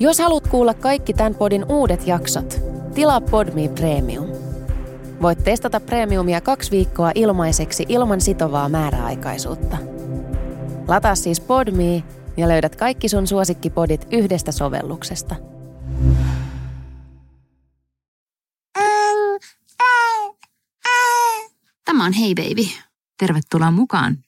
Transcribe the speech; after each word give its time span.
Jos 0.00 0.18
haluat 0.18 0.48
kuulla 0.48 0.74
kaikki 0.74 1.12
tämän 1.14 1.34
podin 1.34 1.64
uudet 1.68 2.06
jaksot, 2.06 2.60
tilaa 2.94 3.20
Podme 3.20 3.68
Premium. 3.68 4.26
Voit 5.22 5.44
testata 5.44 5.80
Premiumia 5.80 6.40
kaksi 6.40 6.70
viikkoa 6.70 7.12
ilmaiseksi 7.14 7.86
ilman 7.88 8.20
sitovaa 8.20 8.68
määräaikaisuutta. 8.68 9.76
Lataa 10.88 11.14
siis 11.14 11.40
Podme 11.40 12.04
ja 12.36 12.48
löydät 12.48 12.76
kaikki 12.76 13.08
sun 13.08 13.26
suosikkipodit 13.26 14.06
yhdestä 14.10 14.52
sovelluksesta. 14.52 15.34
Tämä 21.84 22.04
on 22.04 22.12
Hei 22.12 22.34
Baby. 22.34 22.68
Tervetuloa 23.18 23.70
mukaan. 23.70 24.18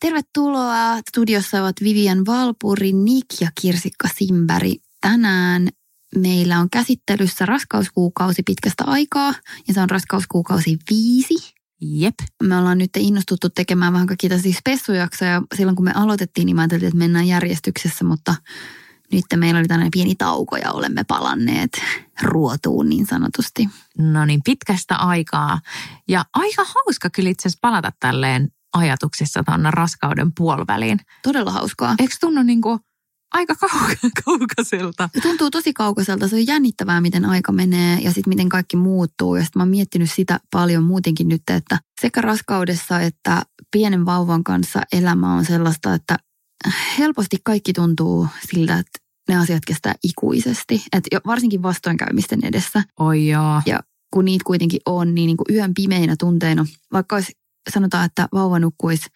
Tervetuloa. 0.00 0.98
Studiossa 1.10 1.62
ovat 1.62 1.76
Vivian 1.82 2.26
Valpuri, 2.26 2.92
Nick 2.92 3.40
ja 3.40 3.48
Kirsikka 3.60 4.08
Simberg. 4.18 4.85
Tänään 5.06 5.68
meillä 6.16 6.58
on 6.58 6.70
käsittelyssä 6.70 7.46
raskauskuukausi 7.46 8.42
pitkästä 8.46 8.84
aikaa 8.86 9.34
ja 9.68 9.74
se 9.74 9.80
on 9.80 9.90
raskauskuukausi 9.90 10.78
viisi. 10.90 11.54
Jep. 11.80 12.14
Me 12.42 12.56
ollaan 12.56 12.78
nyt 12.78 12.90
innostuttu 12.98 13.48
tekemään 13.48 13.92
vähän 13.92 14.06
kaikkia 14.06 14.30
tällaisia 14.30 14.58
spessujaksoja. 14.58 15.42
Silloin 15.54 15.76
kun 15.76 15.84
me 15.84 15.92
aloitettiin, 15.94 16.46
niin 16.46 16.56
mä 16.56 16.62
ajattelin, 16.62 16.84
että 16.84 16.98
mennään 16.98 17.26
järjestyksessä, 17.28 18.04
mutta 18.04 18.34
nyt 19.12 19.24
meillä 19.36 19.58
oli 19.58 19.68
tällainen 19.68 19.90
pieni 19.90 20.14
tauko 20.14 20.56
ja 20.56 20.72
olemme 20.72 21.04
palanneet 21.04 21.70
ruotuun 22.22 22.88
niin 22.88 23.06
sanotusti. 23.06 23.68
No 23.98 24.24
niin, 24.24 24.40
pitkästä 24.44 24.96
aikaa. 24.96 25.60
Ja 26.08 26.24
aika 26.34 26.64
hauska 26.64 27.10
kyllä 27.10 27.30
itse 27.30 27.48
asiassa 27.48 27.58
palata 27.62 27.92
tälleen 28.00 28.48
ajatuksissa 28.72 29.42
tuonne 29.44 29.70
raskauden 29.70 30.32
puoliväliin. 30.36 30.98
Todella 31.22 31.50
hauskaa. 31.50 31.94
Eikö 31.98 32.14
tunnu 32.20 32.42
niin 32.42 32.60
kuin 32.60 32.80
aika 33.36 33.54
kauka- 33.54 34.10
kaukaiselta? 34.24 35.08
Se 35.14 35.20
tuntuu 35.20 35.50
tosi 35.50 35.72
kaukaiselta. 35.72 36.28
Se 36.28 36.36
on 36.36 36.46
jännittävää, 36.46 37.00
miten 37.00 37.24
aika 37.24 37.52
menee 37.52 37.98
ja 38.00 38.12
sitten 38.12 38.28
miten 38.28 38.48
kaikki 38.48 38.76
muuttuu. 38.76 39.36
Ja 39.36 39.42
sitten 39.42 39.60
mä 39.60 39.62
oon 39.62 39.68
miettinyt 39.68 40.10
sitä 40.10 40.40
paljon 40.50 40.84
muutenkin 40.84 41.28
nyt, 41.28 41.42
että 41.50 41.78
sekä 42.00 42.20
raskaudessa 42.20 43.00
että 43.00 43.42
pienen 43.70 44.06
vauvan 44.06 44.44
kanssa 44.44 44.82
elämä 44.92 45.34
on 45.34 45.44
sellaista, 45.44 45.94
että 45.94 46.16
helposti 46.98 47.36
kaikki 47.44 47.72
tuntuu 47.72 48.28
siltä, 48.50 48.78
että 48.78 48.98
ne 49.28 49.36
asiat 49.36 49.62
kestää 49.66 49.94
ikuisesti. 50.04 50.84
Jo 51.12 51.20
varsinkin 51.26 51.62
vastoinkäymisten 51.62 52.44
edessä. 52.44 52.82
Oi 53.00 53.28
joo. 53.28 53.62
Ja 53.66 53.80
kun 54.12 54.24
niitä 54.24 54.44
kuitenkin 54.46 54.80
on, 54.86 55.14
niin, 55.14 55.26
niin 55.26 55.36
kuin 55.36 55.56
yön 55.56 55.74
pimeinä 55.74 56.14
tunteina, 56.18 56.66
vaikka 56.92 57.16
olisi, 57.16 57.32
sanotaan, 57.70 58.06
että 58.06 58.28
vauva 58.32 58.58
nukkuisi 58.58 59.06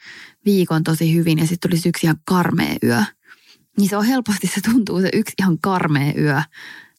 viikon 0.44 0.84
tosi 0.84 1.14
hyvin 1.14 1.38
ja 1.38 1.46
sitten 1.46 1.70
tulisi 1.70 1.88
yksi 1.88 2.06
ihan 2.06 2.16
karmea 2.24 2.77
yö, 2.82 3.02
niin 3.81 3.89
se 3.91 3.97
on 3.97 4.05
helposti, 4.05 4.47
se 4.47 4.61
tuntuu 4.61 5.00
se 5.00 5.11
yksi 5.12 5.34
ihan 5.41 5.59
karmea 5.61 6.12
yö 6.19 6.42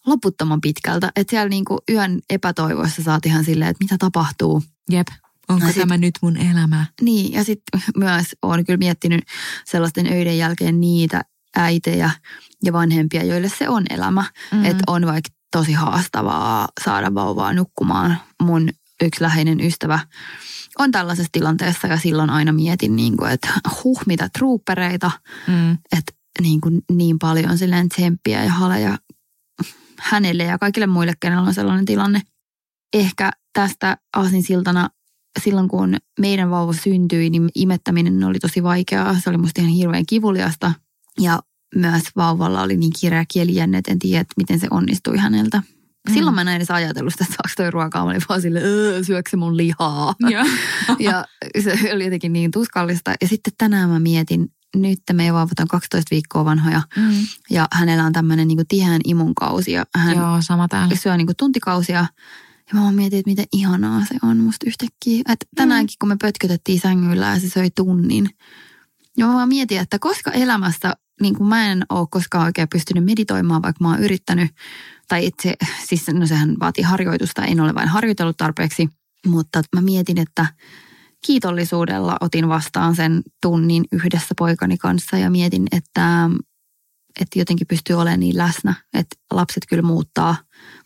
loputtoman 0.06 0.62
pitkältä. 0.62 1.12
Että 1.16 1.32
siellä 1.32 1.50
niin 1.50 1.66
kuin 1.66 1.80
yön 1.90 2.20
epätoivoissa 2.30 3.04
saat 3.04 3.26
ihan 3.26 3.46
silleen, 3.46 3.72
että 3.72 3.84
mitä 3.84 3.98
tapahtuu. 3.98 4.64
Jep. 4.92 5.08
Onko 5.50 5.66
No 5.66 5.72
sit- 5.72 5.80
tämä 5.82 5.98
nyt 5.98 6.14
mun 6.22 6.38
elämä? 6.38 6.86
Niin, 7.02 7.34
ja 7.34 7.44
sitten 7.44 7.82
myös 7.98 8.26
olen 8.42 8.66
kyllä 8.66 8.78
miettinyt 8.78 9.22
sellaisten 9.66 10.08
öiden 10.08 10.38
jälkeen 10.38 10.82
niitä 10.82 11.22
äitejä 11.56 12.12
ja 12.64 12.74
vanhempia, 12.74 13.24
joille 13.24 13.50
se 13.50 13.70
on 13.70 13.84
elämä. 13.90 14.26
Mm. 14.52 14.58
Mm. 14.58 14.66
Että 14.66 14.84
on 14.88 15.06
vaikka 15.06 15.30
tosi 15.52 15.74
haastavaa 15.74 16.68
saada 16.84 17.14
vauvaa 17.14 17.54
nukkumaan. 17.54 18.18
Mun 18.44 18.70
yksi 19.04 19.22
läheinen 19.24 19.60
ystävä 19.62 20.00
on 20.80 20.92
tällaisessa 20.92 21.30
tilanteessa 21.32 21.88
ja 21.88 21.98
silloin 21.98 22.30
aina 22.30 22.52
mietin, 22.52 22.96
niin 22.96 23.18
kuin, 23.18 23.32
että 23.32 23.48
huh, 23.84 24.02
mitä 24.06 24.30
troopereita, 24.40 25.12
Mm. 25.48 25.72
että 25.72 26.14
niin, 26.42 26.62
kuin 26.62 26.82
niin 26.92 27.20
paljon 27.20 27.58
silleen 27.58 27.90
tsemppiä 27.90 28.44
ja 28.44 28.52
haleja 28.52 28.98
hänelle 30.00 30.44
ja 30.44 30.58
kaikille 30.58 30.88
muille, 30.88 31.14
kenellä 31.20 31.42
on 31.48 31.54
sellainen 31.54 31.86
tilanne. 31.86 32.22
Ehkä 32.94 33.32
tästä 33.54 33.98
aasinsiltana 34.16 34.90
silloin, 35.44 35.68
kun 35.68 35.96
meidän 36.20 36.50
vauva 36.50 36.74
syntyi, 36.74 37.30
niin 37.30 37.50
imettäminen 37.56 38.24
oli 38.24 38.40
tosi 38.40 38.64
vaikeaa. 38.64 39.20
Se 39.20 39.30
oli 39.30 39.38
musta 39.38 39.62
ihan 39.62 39.74
hirveän 39.74 40.06
kivuliasta. 40.06 40.74
Ja 41.20 41.40
myös 41.76 42.04
vauvalla 42.16 42.62
oli 42.62 42.78
niin 42.78 42.92
kireä 43.00 43.26
kielijänne, 43.34 43.78
että 43.78 43.92
en 43.92 44.00
tiedä, 44.00 44.22
että 44.22 44.34
miten 44.38 44.60
se 44.60 44.68
onnistui 44.72 45.18
häneltä. 45.18 45.62
Silloin 46.14 46.36
mä 46.36 46.42
en 46.42 46.48
edes 46.48 46.72
ajatellut 46.72 47.14
sitä, 47.14 47.24
että 47.24 47.36
saako 47.36 47.54
toi 47.58 47.72
ruokaa. 47.72 48.04
Mä 48.04 48.10
olin 48.10 48.22
vaan 48.30 48.42
silleen, 48.42 48.66
"Öö, 48.66 49.04
syökö 49.04 49.30
se 49.30 49.38
mun 49.38 49.58
lihaa? 49.58 50.16
Joo. 50.30 50.46
ja 51.00 51.26
se 51.64 51.94
oli 51.94 52.04
jotenkin 52.04 52.34
niin 52.34 52.52
tuskallista. 52.52 53.14
Ja 53.22 53.28
sitten 53.28 53.54
tänään 53.58 53.90
mä 53.90 54.00
mietin, 54.00 54.48
nyt 54.76 55.00
meidän 55.14 55.36
vauvat 55.36 55.60
on 55.60 55.68
12 55.68 56.08
viikkoa 56.12 56.46
vanhoja 56.46 56.82
Mm. 56.98 57.14
ja 57.50 57.68
hänellä 57.72 58.04
on 58.06 58.14
tämmöinen 58.14 58.48
niin 58.48 58.68
tiheän 58.68 59.02
imunkausi 59.06 59.72
ja 59.72 59.86
hän 59.96 60.18
Joo, 60.18 60.38
sama 60.42 60.68
täällä. 60.68 60.96
syö 60.96 61.18
niin 61.18 61.28
tuntikausia. 61.38 62.06
Ja 62.74 62.80
mä 62.80 62.92
mietin, 62.92 63.20
että 63.20 63.30
miten 63.32 63.46
ihanaa 63.54 64.06
se 64.06 64.16
on 64.24 64.38
musta 64.38 64.66
yhtäkkiä. 64.68 65.22
Että 65.30 65.46
tänäänkin, 65.56 65.96
kun 66.00 66.10
me 66.10 66.16
pötkötettiin 66.22 66.80
sängyllä 66.80 67.28
ja 67.28 67.40
se 67.40 67.50
söi 67.50 67.70
tunnin. 67.76 68.30
Ja 69.18 69.28
mä 69.28 69.34
vaan 69.34 69.50
mietin, 69.50 69.80
että 69.80 70.00
koska 70.00 70.32
elämässä, 70.32 70.94
niin 71.22 71.36
kuin 71.36 71.48
mä 71.48 71.72
en 71.72 71.86
ole 71.90 72.08
koskaan 72.12 72.46
oikein 72.46 72.68
pystynyt 72.70 73.06
meditoimaan, 73.06 73.62
vaikka 73.62 73.84
mä 73.84 73.90
oon 73.90 74.04
yrittänyt. 74.04 74.52
Tai 75.08 75.26
itse, 75.26 75.56
siis 75.88 76.08
no 76.14 76.26
sehän 76.26 76.56
vaatii 76.60 76.84
harjoitusta, 76.84 77.46
en 77.46 77.60
ole 77.60 77.76
vain 77.76 77.88
harjoitellut 77.90 78.38
tarpeeksi. 78.38 78.90
Mutta 79.28 79.62
mä 79.76 79.82
mietin, 79.82 80.18
että 80.20 80.46
kiitollisuudella 81.26 82.18
otin 82.22 82.50
vastaan 82.50 82.96
sen 82.96 83.22
tunnin 83.42 83.86
yhdessä 83.92 84.36
poikani 84.38 84.78
kanssa 84.78 85.18
ja 85.18 85.30
mietin, 85.30 85.68
että, 85.72 86.30
että 87.20 87.40
jotenkin 87.40 87.68
pystyy 87.68 87.96
olemaan 87.96 88.20
niin 88.20 88.38
läsnä, 88.38 88.74
että 88.94 89.16
lapset 89.32 89.64
kyllä 89.70 89.84
muuttaa. 89.84 90.36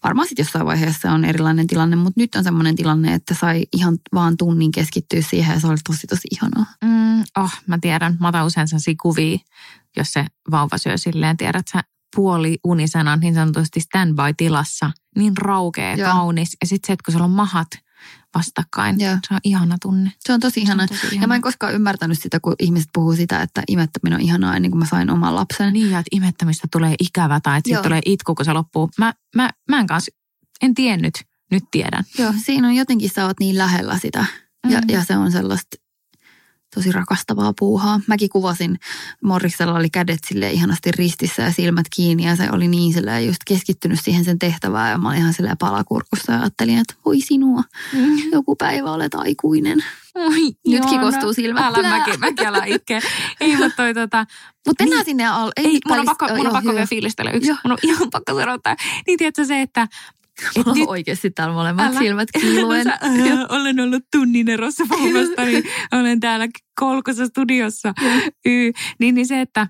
Varmaan 0.03 0.28
sitten 0.28 0.44
jossain 0.44 0.66
vaiheessa 0.66 1.12
on 1.12 1.25
erilainen 1.25 1.68
tilanne, 1.68 1.96
mutta 1.96 2.22
nyt 2.22 2.35
on 2.35 2.44
semmoinen 2.44 2.75
tilanne, 2.75 3.13
että 3.13 3.34
sai 3.34 3.63
ihan 3.73 3.97
vaan 4.13 4.38
tunnin 4.38 4.72
keskittyä 4.72 5.22
siihen 5.22 5.53
ja 5.53 5.59
se 5.59 5.68
oli 5.68 5.78
tosi 5.88 6.07
tosi 6.07 6.28
ihanaa. 6.31 6.66
Mm, 6.84 7.23
oh, 7.38 7.52
mä 7.67 7.78
tiedän. 7.81 8.17
Mä 8.19 8.28
otan 8.28 8.46
usein 8.46 8.67
sellaisia 8.67 8.94
kuvia, 9.02 9.38
jos 9.97 10.13
se 10.13 10.25
vauva 10.52 10.78
syö 10.78 10.97
silleen, 10.97 11.38
tiedät 11.38 11.67
sä, 11.67 11.84
puoli 12.16 12.59
unisena 12.63 13.16
niin 13.16 13.34
sanotusti 13.34 13.79
standby-tilassa. 13.79 14.91
Niin 15.16 15.38
raukea 15.38 15.97
kaunis. 15.97 16.57
Ja 16.62 16.67
sitten 16.67 16.88
se, 16.88 16.94
että 16.94 17.03
kun 17.06 17.12
sulla 17.12 17.25
on 17.25 17.31
mahat 17.31 17.67
vastakkain, 18.35 19.00
Joo. 19.00 19.18
se 19.28 19.34
on 19.34 19.40
ihana 19.44 19.78
tunne. 19.81 20.12
Se 20.19 20.34
on 20.34 20.40
tosi 20.40 20.59
ihanaa. 20.62 20.88
tosi 20.88 21.06
Ja 21.06 21.12
ihanaa. 21.12 21.28
mä 21.28 21.35
en 21.35 21.41
koskaan 21.41 21.73
ymmärtänyt 21.73 22.19
sitä, 22.22 22.40
kun 22.40 22.56
ihmiset 22.59 22.90
puhuu 22.94 23.16
sitä, 23.16 23.41
että 23.41 23.63
imettäminen 23.68 24.18
on 24.18 24.22
ihanaa 24.25 24.56
ennen 24.56 24.72
kuin 24.72 24.79
mä 24.79 24.85
sain 24.85 25.09
oman 25.09 25.35
lapsen. 25.35 25.73
Niin, 25.73 25.91
ja 25.91 26.00
että 26.00 26.09
imettämistä 26.12 26.68
tulee 26.72 26.96
ikävä 27.00 27.40
tai 27.40 27.57
että 27.66 27.81
tulee 27.84 28.01
itku, 28.06 28.35
kun 28.35 28.46
se 28.46 28.53
loppuu. 28.53 28.90
Mä, 28.97 29.13
mä, 29.35 29.50
mä 29.69 29.79
en 29.79 29.88
kanssa, 29.88 30.12
en 30.62 30.73
tiennyt, 30.73 31.13
nyt 31.51 31.63
tiedän. 31.72 32.03
Joo, 32.19 32.34
siinä 32.46 32.68
on 32.68 32.75
jotenkin, 32.75 33.09
sä 33.09 33.25
oot 33.25 33.40
niin 33.40 33.57
lähellä 33.57 34.00
sitä. 34.00 34.25
Ja, 34.69 34.79
Mm. 34.79 34.90
ja 34.90 35.03
se 35.03 35.17
on 35.17 35.31
sellaista 35.31 35.78
tosi 36.75 36.91
rakastavaa 36.91 37.53
puuhaa. 37.59 37.99
Mäkin 38.07 38.29
kuvasin, 38.29 38.79
Morriksella 39.23 39.73
oli 39.73 39.89
kädet 39.89 40.19
sille 40.27 40.51
ihanasti 40.51 40.91
ristissä 40.91 41.41
ja 41.41 41.51
silmät 41.51 41.85
kiinni 41.95 42.25
ja 42.25 42.35
se 42.35 42.49
oli 42.51 42.67
niin 42.67 42.93
silleen 42.93 43.27
just 43.27 43.39
keskittynyt 43.47 43.99
siihen 44.03 44.25
sen 44.25 44.39
tehtävään 44.39 44.91
ja 44.91 44.97
mä 44.97 45.09
olin 45.09 45.19
ihan 45.19 45.33
silleen 45.33 45.57
palakurkussa 45.57 46.31
ja 46.31 46.39
ajattelin, 46.39 46.77
että 46.77 46.93
voi 47.05 47.21
sinua, 47.21 47.63
Mm. 47.93 48.31
joku 48.31 48.55
päivä 48.55 48.91
olet 48.91 49.15
aikuinen. 49.15 49.83
Oi, 50.15 50.41
Nytkin 50.67 50.73
ihana. 50.93 51.01
kostuu 51.11 51.33
silmät. 51.33 51.63
Älä 51.65 51.89
mäkin, 51.89 52.19
mäkin 52.19 52.47
ala 52.47 52.63
itkeä. 52.65 53.01
Ei, 53.41 53.55
mutta 53.57 53.75
toi 53.75 53.93
tota, 53.93 54.25
Mutta 54.67 54.83
mennään 54.83 54.99
Niin. 54.99 55.05
sinne 55.05 55.27
al- 55.27 55.51
ei, 55.57 55.71
mun 55.71 55.79
tai- 55.87 55.99
on 55.99 56.05
pakko, 56.05 56.27
mun 56.37 56.47
on 56.47 56.53
pakko 56.53 56.73
vielä 56.73 56.85
fiilistellä 56.87 57.31
yksi. 57.31 57.49
Joo. 57.49 57.57
Mun 57.63 57.71
on 57.71 57.77
ihan 57.83 58.09
pakko 58.11 58.39
sanoa 58.39 58.57
tää. 58.63 58.75
Niin 59.07 59.17
tiedätkö 59.17 59.45
se, 59.45 59.61
että 59.61 59.87
et 60.56 60.66
nyt 60.66 60.88
oikeasti 60.88 61.31
täällä 61.31 61.53
molemmat 61.53 61.85
Älä. 61.85 62.00
silmät 62.00 62.29
kiiluen. 62.31 62.84
Sä, 62.90 63.00
äh, 63.03 63.40
olen 63.50 63.79
ollut 63.79 64.03
tunnin 64.12 64.50
erossa 64.50 64.84
vauvasta, 65.00 65.46
niin 65.46 65.63
olen 65.91 66.19
täällä 66.19 66.47
kolkossa 66.79 67.25
studiossa. 67.25 67.94
Y, 68.46 68.72
niin, 69.00 69.16
niin 69.16 69.28
se, 69.28 69.41
että 69.41 69.67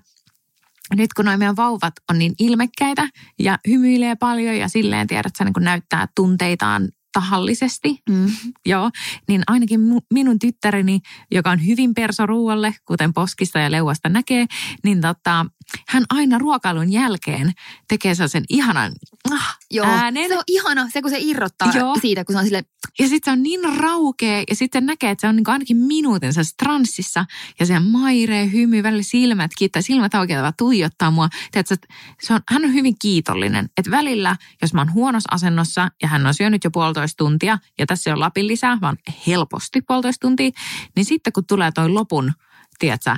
nyt 0.96 1.12
kun 1.12 1.24
noin 1.24 1.38
meidän 1.38 1.56
vauvat 1.56 1.94
on 2.10 2.18
niin 2.18 2.34
ilmekkäitä 2.40 3.08
ja 3.38 3.58
hymyilee 3.68 4.16
paljon 4.16 4.56
ja 4.56 4.68
silleen 4.68 5.06
tiedät, 5.06 5.26
että 5.26 5.38
se 5.38 5.44
niin 5.44 5.64
näyttää 5.64 6.08
tunteitaan 6.16 6.88
tahallisesti, 7.12 7.98
Mm. 8.10 8.26
joo, 8.66 8.90
niin 9.28 9.42
ainakin 9.46 9.80
minun 10.14 10.38
tyttäreni, 10.38 11.00
joka 11.30 11.50
on 11.50 11.66
hyvin 11.66 11.94
perso 11.94 12.26
ruoalle, 12.26 12.74
kuten 12.84 13.12
poskista 13.12 13.58
ja 13.58 13.70
leuasta 13.70 14.08
näkee, 14.08 14.46
niin 14.84 15.00
tota, 15.00 15.46
hän 15.88 16.04
aina 16.10 16.38
ruokailun 16.38 16.92
jälkeen 16.92 17.52
tekee 17.88 18.14
sellaisen 18.14 18.44
ihanan 18.48 18.92
ah, 19.32 19.58
Joo, 19.70 19.86
äänen. 19.86 20.28
se 20.28 20.38
on 20.38 20.44
ihana, 20.46 20.88
se 20.90 21.02
kun 21.02 21.10
se 21.10 21.18
irrottaa 21.20 21.72
Joo. 21.74 21.96
siitä, 22.00 22.24
kun 22.24 22.32
se 22.32 22.38
on 22.38 22.44
sille 22.44 22.64
Ja 22.98 23.08
sitten 23.08 23.20
se 23.24 23.30
on 23.30 23.42
niin 23.42 23.78
raukea 23.78 24.44
ja 24.50 24.56
sitten 24.56 24.86
näkee, 24.86 25.10
että 25.10 25.20
se 25.20 25.28
on 25.28 25.36
niin 25.36 25.48
ainakin 25.48 25.76
minuutin 25.76 26.34
se 26.34 26.40
transsissa 26.62 27.24
ja 27.60 27.66
se 27.66 27.80
mairee, 27.80 28.52
hymy, 28.52 28.82
välillä 28.82 29.02
silmät 29.02 29.50
kiittää, 29.58 29.82
silmät 29.82 30.12
vaan 30.12 30.52
tuijottaa 30.58 31.10
mua. 31.10 31.28
Tiedätkö, 31.52 31.76
se 32.22 32.34
on, 32.34 32.40
hän 32.48 32.64
on 32.64 32.74
hyvin 32.74 32.94
kiitollinen, 32.98 33.68
että 33.76 33.90
välillä, 33.90 34.36
jos 34.62 34.74
mä 34.74 34.80
oon 34.80 34.92
huonossa 34.92 35.28
asennossa 35.32 35.88
ja 36.02 36.08
hän 36.08 36.26
on 36.26 36.34
syönyt 36.34 36.64
jo 36.64 36.70
puolitoista 36.70 37.16
tuntia 37.16 37.58
ja 37.78 37.86
tässä 37.86 38.10
ole 38.10 38.18
lapin 38.18 38.46
lisää, 38.46 38.78
vaan 38.80 38.96
helposti 39.26 39.80
puolitoista 39.82 40.26
tuntia, 40.26 40.50
niin 40.96 41.04
sitten 41.04 41.32
kun 41.32 41.46
tulee 41.46 41.72
toi 41.72 41.88
lopun, 41.88 42.32
tiedätkö, 42.78 43.16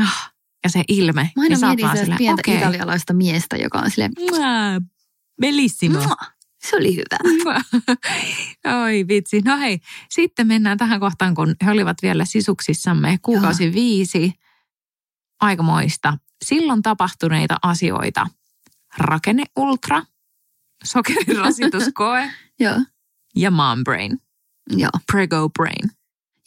ah, 0.00 0.35
ja 0.64 0.70
se 0.70 0.82
ilme. 0.88 1.30
Mä 1.36 1.42
aina 1.42 1.56
niin 1.56 1.66
mietin 1.66 1.88
sellaista 1.88 2.14
pientä 2.18 2.40
okei. 2.40 2.56
italialaista 2.56 3.12
miestä, 3.12 3.56
joka 3.56 3.78
on 3.78 3.90
silleen, 3.90 4.12
Mua, 4.18 4.38
Bellissimo. 5.40 5.98
"Mua, 6.00 6.16
se 6.64 6.76
oli 6.76 6.96
hyvä. 6.96 7.60
Oi 8.84 9.04
vitsi. 9.08 9.40
No 9.40 9.58
hei, 9.58 9.78
sitten 10.10 10.46
mennään 10.46 10.78
tähän 10.78 11.00
kohtaan, 11.00 11.34
kun 11.34 11.54
he 11.64 11.70
olivat 11.70 11.96
vielä 12.02 12.24
sisuksissamme 12.24 13.18
kuukausi 13.22 13.64
Joo. 13.64 13.72
viisi. 13.74 14.32
Aikamoista. 15.40 16.18
Silloin 16.44 16.82
tapahtuneita 16.82 17.56
asioita. 17.62 18.26
Rakenne 18.98 19.44
ultra, 19.56 20.02
sokerirasituskoe 20.84 22.30
ja 23.36 23.50
mom 23.50 23.84
brain, 23.84 24.18
joo. 24.70 24.90
prego 25.12 25.48
brain. 25.48 25.90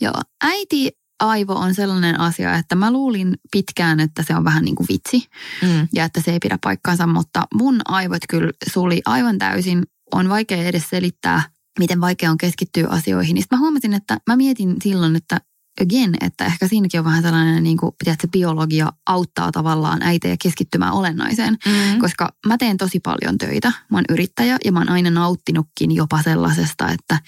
Joo, 0.01 0.21
äiti 0.43 0.91
aivo 1.19 1.53
on 1.53 1.75
sellainen 1.75 2.19
asia, 2.19 2.55
että 2.55 2.75
mä 2.75 2.91
luulin 2.91 3.37
pitkään, 3.51 3.99
että 3.99 4.23
se 4.23 4.35
on 4.35 4.43
vähän 4.43 4.63
niin 4.63 4.75
kuin 4.75 4.87
vitsi 4.89 5.27
Mm. 5.61 5.87
ja 5.93 6.05
että 6.05 6.21
se 6.21 6.31
ei 6.31 6.39
pidä 6.39 6.57
paikkaansa, 6.63 7.07
mutta 7.07 7.43
mun 7.53 7.81
aivot 7.85 8.21
kyllä 8.29 8.51
suli 8.73 9.01
aivan 9.05 9.37
täysin. 9.37 9.83
On 10.13 10.29
vaikea 10.29 10.63
edes 10.63 10.89
selittää, 10.89 11.43
miten 11.79 12.01
vaikea 12.01 12.31
on 12.31 12.37
keskittyä 12.37 12.87
asioihin. 12.89 13.33
Niin 13.33 13.43
sit 13.43 13.51
mä 13.51 13.57
huomasin, 13.57 13.93
että 13.93 14.17
mä 14.27 14.35
mietin 14.35 14.75
silloin, 14.83 15.15
että 15.15 15.41
again, 15.81 16.13
että 16.21 16.45
ehkä 16.45 16.67
siinäkin 16.67 16.99
on 16.99 17.05
vähän 17.05 17.21
sellainen, 17.21 17.63
niin 17.63 17.77
kuin, 17.77 17.91
tiedätkö, 18.03 18.27
biologia 18.27 18.93
auttaa 19.05 19.51
tavallaan 19.51 20.01
äitejä 20.01 20.35
keskittymään 20.43 20.93
olennaiseen. 20.93 21.57
Mm. 21.65 21.99
Koska 21.99 22.29
mä 22.47 22.57
teen 22.57 22.77
tosi 22.77 22.99
paljon 22.99 23.37
töitä. 23.37 23.71
Mä 23.89 23.97
oon 23.97 24.05
yrittäjä 24.09 24.57
ja 24.65 24.71
mä 24.71 24.79
oon 24.79 24.89
aina 24.89 25.09
nauttinutkin 25.09 25.95
jopa 25.95 26.21
sellaisesta, 26.23 26.91
että 26.91 27.19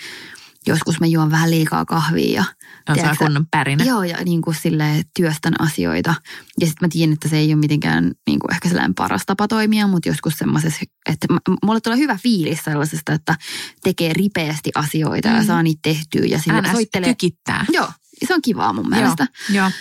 joskus 0.68 1.00
mä 1.00 1.08
juon 1.08 1.32
vähän 1.32 1.52
liikaa 1.52 1.86
kahvia 1.86 2.36
ja 2.36 2.44
On 2.90 2.96
tiedätkö, 2.96 3.26
kunnon 3.26 3.46
pärinä. 3.52 3.84
Joo, 3.84 4.04
ja 4.04 4.18
niin 4.26 4.42
kuin 4.42 4.56
silleen 4.56 5.04
työstän 5.16 5.54
asioita. 5.60 6.16
Ja 6.60 6.68
sitten 6.68 6.88
mä 6.88 6.90
tiedän, 6.92 7.14
että 7.14 7.30
se 7.30 7.38
ei 7.38 7.54
ole 7.54 7.60
mitenkään 7.60 8.12
niin 8.28 8.40
kuin 8.40 8.54
ehkä 8.54 8.70
sellainen 8.70 8.96
paras 8.96 9.22
tapa 9.26 9.48
toimia, 9.48 9.88
mutta 9.88 10.10
joskus 10.10 10.38
semmoisessa, 10.38 10.82
että 11.10 11.28
mulle 11.64 11.82
tulee 11.82 11.98
hyvä 11.98 12.18
fiilis 12.24 12.64
sellaisesta, 12.64 13.14
että 13.14 13.36
tekee 13.84 14.14
ripeästi 14.14 14.72
asioita 14.76 15.30
mm. 15.30 15.36
ja 15.36 15.44
saa 15.44 15.64
niitä 15.64 15.80
tehtyä 15.82 16.26
ja 16.26 16.40
sillä 16.40 16.62
NS 16.62 16.72
soittelee. 16.72 17.10
tykittää. 17.10 17.66
Joo, 17.72 17.92
se 18.28 18.34
on 18.34 18.42
kivaa 18.42 18.74
mun 18.74 18.90
mielestä. 18.90 19.28
Joo. 19.50 19.72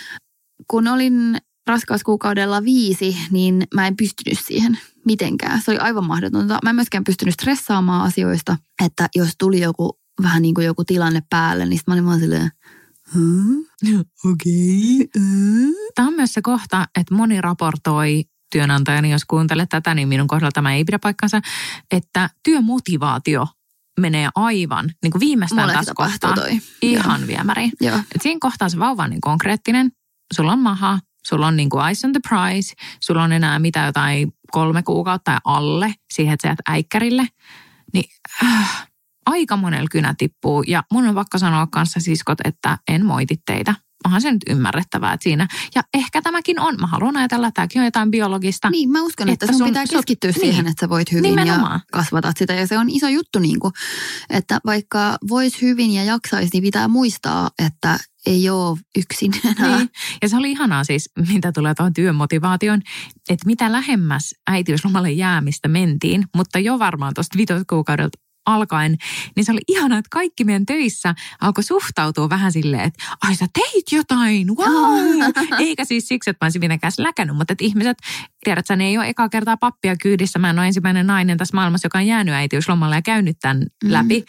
Kun 0.67 0.87
olin 0.87 1.37
raskauskuukaudella 1.67 2.63
viisi, 2.63 3.17
niin 3.31 3.67
mä 3.73 3.87
en 3.87 3.97
pystynyt 3.97 4.39
siihen 4.39 4.79
mitenkään. 5.05 5.61
Se 5.61 5.71
oli 5.71 5.79
aivan 5.79 6.05
mahdotonta. 6.05 6.59
Mä 6.63 6.69
en 6.69 6.75
myöskään 6.75 7.03
pystynyt 7.03 7.33
stressaamaan 7.33 8.07
asioista, 8.07 8.57
että 8.85 9.09
jos 9.15 9.31
tuli 9.37 9.61
joku 9.61 10.00
vähän 10.23 10.41
niin 10.41 10.55
kuin 10.55 10.65
joku 10.65 10.85
tilanne 10.85 11.23
päälle, 11.29 11.65
niin 11.65 11.77
sit 11.77 11.87
mä 11.87 11.93
olin 11.93 12.05
vaan 12.05 12.19
silleen, 12.19 12.51
hmm? 13.13 13.65
Okei. 14.31 15.09
Tämä 15.95 16.07
on 16.07 16.13
myös 16.13 16.33
se 16.33 16.41
kohta, 16.41 16.87
että 16.99 17.15
moni 17.15 17.41
raportoi 17.41 18.23
työnantajani, 18.51 19.11
jos 19.11 19.25
kuuntelet 19.25 19.69
tätä, 19.69 19.95
niin 19.95 20.07
minun 20.07 20.27
kohdalla 20.27 20.51
tämä 20.51 20.73
ei 20.73 20.83
pidä 20.83 20.99
paikkansa, 20.99 21.41
että 21.91 22.29
työmotivaatio 22.43 23.47
menee 23.99 24.29
aivan 24.35 24.91
niin 25.03 25.11
kuin 25.11 25.19
viimeistään 25.19 25.61
Mulle 25.61 25.73
tässä 25.73 25.93
kohtaa 25.95 26.33
toi. 26.33 26.59
ihan 26.81 27.27
viemäriin. 27.27 27.71
Joo. 27.81 27.99
Et 28.15 28.21
siinä 28.21 28.37
kohtaa 28.41 28.69
se 28.69 28.79
vauva 28.79 29.03
on 29.03 29.09
niin 29.09 29.21
konkreettinen, 29.21 29.91
sulla 30.33 30.51
on 30.51 30.59
maha, 30.59 30.99
sulla 31.27 31.47
on 31.47 31.57
niin 31.57 31.69
kuin 31.69 31.85
eyes 31.85 32.05
on 32.05 32.11
the 32.11 32.19
prize, 32.29 32.73
sulla 32.99 33.23
on 33.23 33.31
enää 33.31 33.59
mitä 33.59 33.85
jotain 33.85 34.33
kolme 34.51 34.83
kuukautta 34.83 35.31
tai 35.31 35.39
alle 35.43 35.93
siihen, 36.13 36.33
että 36.33 36.41
sä 36.41 36.47
jäät 36.47 36.59
äikkärille, 36.69 37.27
niin 37.93 38.05
äh, 38.43 38.90
aika 39.25 39.55
monella 39.57 39.87
kynä 39.91 40.15
tippuu. 40.17 40.63
Ja 40.67 40.83
mun 40.91 41.07
on 41.07 41.15
pakko 41.15 41.37
sanoa 41.37 41.67
kanssa 41.67 41.99
siskot, 41.99 42.37
että 42.43 42.77
en 42.87 43.05
moiti 43.05 43.35
teitä. 43.45 43.75
Onhan 44.05 44.21
se 44.21 44.31
nyt 44.31 44.43
ymmärrettävää 44.49 45.13
että 45.13 45.23
siinä. 45.23 45.47
Ja 45.75 45.83
ehkä 45.93 46.21
tämäkin 46.21 46.59
on. 46.59 46.75
Mä 46.79 46.87
haluan 46.87 47.17
ajatella, 47.17 47.47
että 47.47 47.55
tämäkin 47.55 47.79
on 47.81 47.85
jotain 47.85 48.11
biologista. 48.11 48.69
Niin, 48.69 48.89
mä 48.89 49.01
uskon, 49.01 49.29
että, 49.29 49.45
Että 49.45 49.53
sun, 49.53 49.57
sun- 49.57 49.67
pitää 49.67 49.85
sun- 49.85 49.97
keskittyä 49.97 50.31
niin. 50.31 50.39
siihen, 50.39 50.67
että 50.67 50.81
sä 50.85 50.89
voit 50.89 51.11
hyvin 51.11 51.29
Nimenomaan. 51.29 51.73
ja 51.73 51.79
kasvatat 51.91 52.37
sitä. 52.37 52.53
Ja 52.53 52.67
se 52.67 52.77
on 52.77 52.89
iso 52.89 53.07
juttu, 53.07 53.39
niin 53.39 53.59
kuin, 53.59 53.73
että 54.29 54.59
vaikka 54.65 55.17
vois 55.29 55.61
hyvin 55.61 55.91
ja 55.91 56.03
jaksaisi, 56.03 56.49
niin 56.53 56.63
pitää 56.63 56.87
muistaa, 56.87 57.49
että 57.65 57.99
ei 58.25 58.49
ole 58.49 58.77
yksin 58.97 59.31
enää. 59.45 59.77
Niin. 59.77 59.89
Ja 60.21 60.29
se 60.29 60.37
oli 60.37 60.51
ihanaa 60.51 60.83
siis, 60.83 61.09
mitä 61.33 61.51
tulee 61.51 61.73
tuohon 61.75 61.93
työmotivaation, 61.93 62.81
että 63.29 63.45
mitä 63.45 63.71
lähemmäs 63.71 64.35
äitiyslomalle 64.51 65.11
jäämistä 65.11 65.67
mentiin, 65.67 66.23
mutta 66.35 66.59
jo 66.59 66.79
varmaan 66.79 67.13
tuosta 67.13 67.37
vitoskuukaudelta 67.37 68.17
alkaen, 68.55 68.97
niin 69.35 69.45
se 69.45 69.51
oli 69.51 69.61
ihanaa, 69.67 69.99
että 69.99 70.09
kaikki 70.11 70.43
meidän 70.43 70.65
töissä 70.65 71.15
alkoi 71.41 71.63
suhtautua 71.63 72.29
vähän 72.29 72.51
silleen, 72.51 72.83
että 72.83 73.03
ai 73.21 73.35
sä 73.35 73.45
teit 73.53 73.85
jotain, 73.91 74.47
wow! 74.55 75.19
Eikä 75.59 75.85
siis 75.85 76.07
siksi, 76.07 76.29
että 76.29 76.45
mä 76.45 76.45
olisin 76.45 76.61
mitenkään 76.61 76.91
läkännyt, 76.97 77.37
mutta 77.37 77.51
että 77.53 77.65
ihmiset, 77.65 77.97
tiedät 78.43 78.67
sä, 78.67 78.75
ne 78.75 78.87
ei 78.87 78.97
ole 78.97 79.07
eka 79.09 79.29
kertaa 79.29 79.57
pappia 79.57 79.95
kyydissä. 80.01 80.39
Mä 80.39 80.49
en 80.49 80.59
ole 80.59 80.67
ensimmäinen 80.67 81.07
nainen 81.07 81.37
tässä 81.37 81.57
maailmassa, 81.57 81.85
joka 81.85 81.97
on 81.97 82.07
jäänyt 82.07 82.35
äitiyslomalle 82.35 82.95
ja 82.95 83.01
käynyt 83.01 83.37
tämän 83.41 83.61
Mm. 83.83 83.91
läpi. 83.91 84.25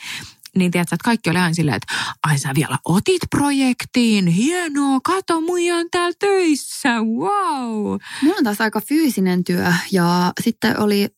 Niin 0.56 0.70
tiedätkö, 0.70 0.94
että 0.94 1.04
kaikki 1.04 1.30
oli 1.30 1.38
aina 1.38 1.54
silleen, 1.54 1.76
että 1.76 1.94
ai 2.26 2.38
sä 2.38 2.54
vielä 2.54 2.78
otit 2.84 3.22
projektiin, 3.30 4.26
hienoa, 4.26 5.00
kato 5.04 5.40
muija 5.40 5.76
on 5.76 5.86
täällä 5.90 6.14
töissä, 6.18 6.94
wow. 7.00 7.98
Mulla 8.22 8.36
on 8.38 8.44
taas 8.44 8.60
aika 8.60 8.80
fyysinen 8.80 9.44
työ 9.44 9.72
ja 9.92 10.32
sitten 10.40 10.80
oli 10.80 11.08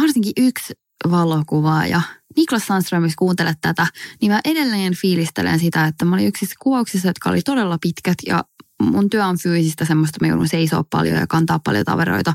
varsinkin 0.00 0.32
yksi 0.36 0.74
valokuvaaja. 1.10 2.00
Niklas 2.36 2.66
Sandström, 2.66 3.04
jos 3.04 3.16
kuuntelet 3.16 3.58
tätä, 3.60 3.86
niin 4.20 4.32
mä 4.32 4.40
edelleen 4.44 4.94
fiilistelen 4.94 5.58
sitä, 5.58 5.84
että 5.84 6.04
mä 6.04 6.16
olin 6.16 6.26
yksissä 6.26 6.54
kuvauksissa, 6.62 7.08
jotka 7.08 7.30
oli 7.30 7.42
todella 7.42 7.78
pitkät 7.80 8.18
ja 8.26 8.44
mun 8.82 9.10
työ 9.10 9.26
on 9.26 9.38
fyysistä 9.38 9.84
semmoista, 9.84 10.18
mä 10.20 10.28
joudun 10.28 10.48
seisoa 10.48 10.84
paljon 10.90 11.16
ja 11.16 11.26
kantaa 11.26 11.58
paljon 11.58 11.84
tavaroita. 11.84 12.34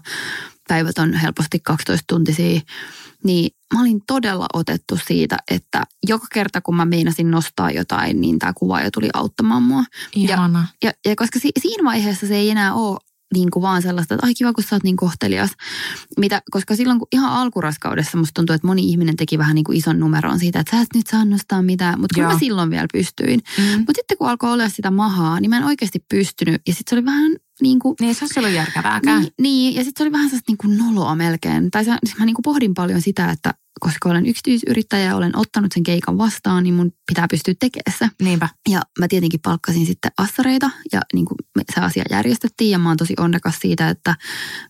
Päivät 0.68 0.98
on 0.98 1.14
helposti 1.14 1.60
12 1.60 2.04
tuntisia. 2.08 2.62
Niin 3.24 3.52
mä 3.74 3.82
olin 3.82 4.02
todella 4.08 4.46
otettu 4.54 5.00
siitä, 5.08 5.38
että 5.52 5.84
joka 6.08 6.28
kerta 6.34 6.62
kun 6.62 6.76
mä 6.76 6.86
meinasin 6.86 7.32
nostaa 7.32 7.72
jotain, 7.72 8.22
niin 8.22 8.40
tämä 8.40 8.54
kuvaaja 8.54 8.92
tuli 8.92 9.10
auttamaan 9.14 9.64
mua. 9.64 9.84
Ihana. 10.16 10.68
Ja, 10.84 10.92
ja 11.06 11.16
koska 11.16 11.40
si, 11.40 11.50
siinä 11.60 11.84
vaiheessa 11.84 12.28
se 12.28 12.36
ei 12.36 12.50
enää 12.50 12.74
ole 12.74 13.00
niin 13.34 13.52
kuin 13.52 13.64
vaan 13.64 13.82
sellaista, 13.82 14.16
että 14.16 14.28
ai 14.28 14.34
kiva, 14.34 14.54
kun 14.54 14.64
sä 14.64 14.76
oot 14.76 14.84
niin 14.84 14.98
kohtelias. 14.98 15.50
Mitä, 16.18 16.42
koska 16.52 16.76
silloin 16.76 17.00
kun 17.00 17.08
ihan 17.12 17.32
alkuraskaudessa 17.32 18.18
musta 18.18 18.34
tuntuu, 18.34 18.54
että 18.54 18.68
moni 18.68 18.90
ihminen 18.90 19.16
teki 19.16 19.38
vähän 19.38 19.56
niin 19.56 19.64
kuin 19.64 19.78
ison 19.78 20.00
numeron 20.00 20.40
siitä, 20.40 20.60
että 20.60 20.78
sä 20.78 20.82
et 20.82 20.96
nyt 20.96 21.08
saa 21.08 21.26
nostaa 21.26 21.62
mitään. 21.62 22.00
Mutta 22.00 22.16
kyllä 22.16 22.34
mä 22.34 22.40
silloin 22.40 22.70
vielä 22.70 22.88
pystyin. 22.94 23.42
Mm. 23.58 23.78
Mutta 23.78 23.94
sitten 23.96 24.18
kun 24.18 24.30
alkoi 24.30 24.54
olla 24.54 24.70
sitä 24.70 24.92
mahaa, 24.92 25.40
niin 25.40 25.50
mä 25.50 25.58
en 25.58 25.64
oikeasti 25.64 26.06
pystynyt. 26.10 26.62
Ja 26.68 26.74
sitten 26.74 26.90
se 26.90 26.96
oli 26.96 27.06
vähän 27.06 27.32
niin 27.62 27.80
kuin... 27.80 27.96
Niin 28.00 28.16
se 28.16 28.26
ole 28.26 28.30
silloin 28.34 28.54
järkevääkään. 28.54 29.22
Niin, 29.22 29.34
niin, 29.42 29.76
ja 29.76 29.84
sitten 29.84 30.04
se 30.04 30.04
oli 30.04 30.12
vähän 30.12 30.30
sellaista 30.30 30.52
niin 30.52 30.58
kuin 30.58 30.78
noloa 30.78 31.16
melkein. 31.16 31.72
Tai 31.72 31.86
se, 31.86 31.92
siis 32.06 32.18
mä 32.18 32.26
niin 32.26 32.36
kuin 32.36 32.44
pohdin 32.44 32.74
paljon 32.74 33.02
sitä, 33.02 33.32
että 33.32 33.54
koska 33.80 34.10
olen 34.10 34.26
yksityisyrittäjä 34.26 35.04
ja 35.06 35.16
olen 35.16 35.38
ottanut 35.38 35.72
sen 35.72 35.84
keikan 35.84 36.18
vastaan, 36.18 36.64
niin 36.64 36.74
mun 36.74 36.92
pitää 37.08 37.28
pystyä 37.28 37.54
tekemään 37.60 37.98
se. 38.00 38.10
Niinpä. 38.22 38.50
Ja 38.70 38.82
mä 39.00 39.08
tietenkin 39.08 39.40
palkkasin 39.40 39.86
sitten 39.86 40.12
assareita 40.18 40.70
ja 40.92 41.02
niin 41.14 41.26
kuin 41.26 41.38
se 41.76 41.82
asia 41.82 42.04
järjestettiin 42.12 42.72
ja 42.72 42.80
mä 42.80 42.90
oon 42.90 42.98
tosi 42.98 43.14
onnekas 43.20 43.56
siitä, 43.60 43.90
että 43.90 44.16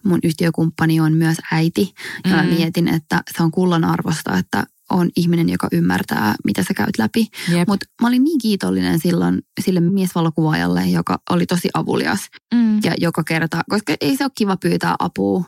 mun 0.03 0.19
yhtiökumppani 0.23 0.99
on 0.99 1.13
myös 1.13 1.37
äiti. 1.51 1.93
Ja 2.29 2.43
Mm. 2.43 2.49
mietin, 2.49 2.87
että 2.87 3.23
se 3.37 3.43
on 3.43 3.51
kullan 3.51 3.85
arvosta, 3.85 4.37
että 4.37 4.63
on 4.89 5.09
ihminen, 5.15 5.49
joka 5.49 5.67
ymmärtää, 5.71 6.35
mitä 6.45 6.63
sä 6.63 6.73
käyt 6.73 6.97
läpi. 6.97 7.27
Mutta 7.67 7.85
mä 8.01 8.07
olin 8.07 8.23
niin 8.23 8.39
kiitollinen 8.39 8.99
silloin 8.99 9.41
sille 9.61 9.79
miesvalokuvaajalle, 9.79 10.85
joka 10.87 11.19
oli 11.29 11.45
tosi 11.45 11.69
avulias 11.73 12.19
Mm. 12.53 12.79
ja 12.83 12.93
joka 12.97 13.23
kerta, 13.23 13.61
koska 13.69 13.93
ei 14.01 14.17
se 14.17 14.23
ole 14.23 14.31
kiva 14.37 14.57
pyytää 14.57 14.95
apua 14.99 15.43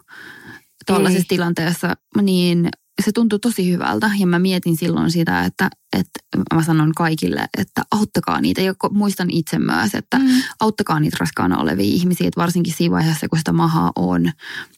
tuollaisessa 0.86 1.28
tilanteessa, 1.30 1.96
niin 2.22 2.70
se 3.06 3.12
tuntui 3.12 3.40
tosi 3.40 3.72
hyvältä. 3.72 4.12
Ja 4.20 4.28
mä 4.28 4.40
mietin 4.40 4.78
silloin 4.78 5.12
sitä, 5.12 5.46
että, 5.46 5.70
että 5.94 6.20
mä 6.54 6.64
sanon 6.64 6.92
kaikille, 6.94 7.46
että 7.58 7.84
auttakaa 7.92 8.42
niitä. 8.42 8.62
Ja 8.62 8.74
muistan 8.92 9.30
itse 9.30 9.60
myös, 9.60 9.96
että 9.96 10.20
Mm. 10.20 10.28
auttakaa 10.60 11.00
niitä 11.00 11.18
raskaana 11.20 11.58
olevia 11.58 11.86
ihmisiä, 11.86 12.28
että 12.28 12.42
varsinkin 12.42 12.74
siinä 12.74 12.96
vaiheessa, 12.96 13.30
kun 13.30 13.38
sitä 13.40 13.54
mahaa 13.54 13.92
on. 13.96 14.32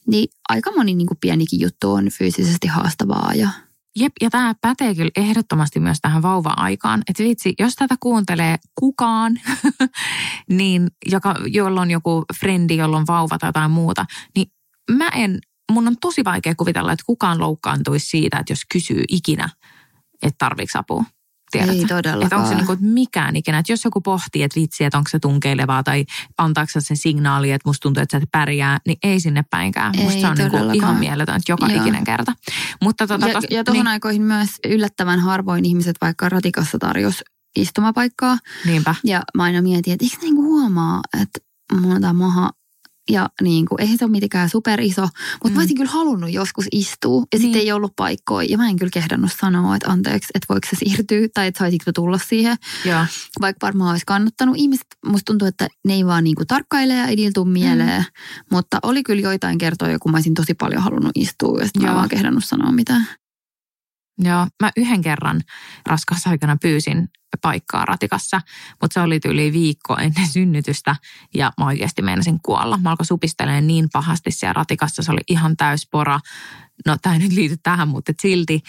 Niin 0.06 0.28
aika 0.48 0.72
moni 0.76 0.94
niin 0.94 1.06
kuin 1.06 1.18
pienikin 1.20 1.60
juttu 1.60 1.92
on 1.92 2.08
fyysisesti 2.08 2.66
haastavaa 2.66 3.32
ja 3.34 3.48
Jep, 3.96 4.12
ja 4.20 4.30
tämä 4.30 4.54
pätee 4.60 4.94
kyllä 4.94 5.10
ehdottomasti 5.16 5.80
myös 5.80 5.98
tähän 6.02 6.22
vauva-aikaan. 6.22 7.02
Että 7.08 7.22
vitsi, 7.22 7.54
jos 7.58 7.74
tätä 7.74 7.94
kuuntelee 8.00 8.56
kukaan, 8.74 9.40
niin 10.58 10.88
joka, 11.10 11.34
jolla 11.46 11.80
on 11.80 11.90
joku 11.90 12.24
frendi, 12.40 12.76
jolla 12.76 12.96
on 12.96 13.06
vauva 13.06 13.38
tai 13.38 13.48
jotain 13.48 13.70
muuta, 13.70 14.04
niin 14.36 14.46
mä 14.90 15.08
en, 15.08 15.38
mun 15.72 15.88
on 15.88 15.96
tosi 16.00 16.24
vaikea 16.24 16.54
kuvitella, 16.54 16.92
että 16.92 17.04
kukaan 17.06 17.40
loukkaantuisi 17.40 18.06
siitä, 18.06 18.38
että 18.38 18.52
jos 18.52 18.60
kysyy 18.72 19.02
ikinä, 19.08 19.48
että 20.22 20.38
tarviiko 20.38 20.78
apua. 20.78 21.04
Tiedätkö? 21.58 21.74
ei 21.76 21.82
Että 21.82 21.94
todellakaan. 21.94 22.40
onko 22.42 22.48
se 22.50 22.54
niinku, 22.56 22.72
että 22.72 22.84
mikään 22.84 23.36
ikinä, 23.36 23.58
että 23.58 23.72
jos 23.72 23.84
joku 23.84 24.00
pohtii, 24.00 24.42
että 24.42 24.60
vitsi, 24.60 24.84
että 24.84 24.98
onko 24.98 25.08
se 25.10 25.18
tunkeilevaa 25.18 25.82
tai 25.82 26.04
antaako 26.38 26.70
se 26.72 26.80
sen 26.80 26.96
signaali, 26.96 27.52
että 27.52 27.68
musta 27.68 27.82
tuntuu, 27.82 28.02
että 28.02 28.18
sä 28.18 28.22
et 28.22 28.28
pärjää, 28.32 28.78
niin 28.86 28.98
ei 29.02 29.20
sinne 29.20 29.44
päinkään. 29.50 29.92
Musta 29.96 30.12
Ei 30.14 30.20
se 30.20 30.26
on 30.26 30.36
niinku 30.36 30.50
todellakaan. 30.56 30.76
ihan 30.76 30.96
mieletön, 30.96 31.36
että 31.36 31.52
joka 31.52 31.66
Joo. 31.66 31.80
ikinen 31.82 32.04
kerta. 32.04 32.32
Mutta 32.82 33.06
tota, 33.06 33.28
ja, 33.28 33.34
tosta, 33.34 33.54
ja 33.54 33.64
tuohon 33.64 33.84
niin, 33.84 33.88
aikoihin 33.92 34.22
myös 34.22 34.48
yllättävän 34.64 35.20
harvoin 35.20 35.64
ihmiset 35.64 35.96
vaikka 36.00 36.28
ratikassa 36.28 36.78
tarjos 36.78 37.24
istumapaikkaa. 37.56 38.38
niinpä. 38.66 38.94
Ja 39.04 39.22
mä 39.36 39.42
aina 39.42 39.62
mietin, 39.62 39.92
että 39.92 40.04
eikö 40.04 40.16
ne 40.16 40.22
niinku 40.22 40.42
huomaa, 40.42 41.00
että 41.22 41.40
mulla 41.80 41.94
on 41.94 42.00
tää 42.00 42.12
maha 42.12 42.50
Ja 43.10 43.28
niin 43.42 43.66
kuin, 43.66 43.80
eihän 43.80 43.98
se 43.98 44.04
ole 44.04 44.10
mitenkään 44.10 44.48
superiso, 44.50 45.02
mutta 45.02 45.48
Mm. 45.48 45.52
mä 45.54 45.60
olisin 45.60 45.76
kyllä 45.76 45.90
halunnut 45.90 46.32
joskus 46.32 46.64
istua 46.72 47.20
ja 47.20 47.26
Niin. 47.38 47.42
sitten 47.42 47.60
ei 47.60 47.72
ollut 47.72 47.92
paikkoja. 47.96 48.46
Ja 48.50 48.56
mä 48.58 48.68
en 48.68 48.76
kyllä 48.78 48.90
kehdannut 48.90 49.30
sanoa, 49.40 49.76
että 49.76 49.90
anteeksi, 49.90 50.28
että 50.34 50.46
voiko 50.48 50.68
se 50.70 50.76
siirtyä 50.76 51.28
tai 51.34 51.46
että 51.46 51.58
saisiko 51.58 51.92
tulla 51.92 52.18
siihen. 52.18 52.56
Joo. 52.84 53.04
Vaikka 53.40 53.66
varmaan 53.66 53.90
olisi 53.90 54.06
kannattanut. 54.06 54.56
Ihmiset, 54.58 54.86
musta 55.06 55.24
tuntuu, 55.32 55.48
että 55.48 55.68
ne 55.86 55.94
ei 55.94 56.06
vaan 56.06 56.24
niin 56.24 56.36
kuin 56.36 56.46
tarkkaile 56.46 56.94
ja 56.94 57.06
ei 57.06 57.30
tuu 57.34 57.44
mieleen. 57.44 58.00
Mm. 58.00 58.54
Mutta 58.56 58.78
oli 58.82 59.02
kyllä 59.02 59.22
joitain 59.22 59.58
kertoja, 59.58 59.98
kun 59.98 60.10
mä 60.12 60.16
olisin 60.16 60.34
tosi 60.34 60.54
paljon 60.54 60.82
halunnut 60.82 61.12
istua 61.14 61.58
ja 61.58 61.64
sitten 61.64 61.82
mä 61.82 61.88
en 61.88 61.94
vaan 61.94 62.08
kehdannut 62.08 62.44
sanoa 62.44 62.72
mitään. 62.72 63.06
Joo, 64.18 64.46
mä 64.62 64.70
yhden 64.76 65.02
kerran 65.02 65.40
raskausaikana 65.86 66.56
pyysin 66.62 67.08
paikkaa 67.42 67.84
ratikassa, 67.84 68.40
mutta 68.82 68.94
se 68.94 69.00
oli 69.00 69.20
yli 69.24 69.52
viikko 69.52 69.96
ennen 69.96 70.28
synnytystä 70.28 70.96
ja 71.34 71.52
mä 71.58 71.66
oikeasti 71.66 72.02
meinasin 72.02 72.38
kuolla. 72.42 72.78
Mä 72.78 72.90
alkoi 72.90 73.06
supistelemaan 73.06 73.66
niin 73.66 73.88
pahasti 73.92 74.30
siellä 74.30 74.52
ratikassa, 74.52 75.02
se 75.02 75.12
oli 75.12 75.20
ihan 75.28 75.56
täyspora. 75.56 76.20
No 76.86 76.96
tämä 77.02 77.14
ei 77.14 77.18
nyt 77.18 77.32
liity 77.32 77.56
tähän, 77.62 77.88
mutta 77.88 78.12
silti. 78.22 78.60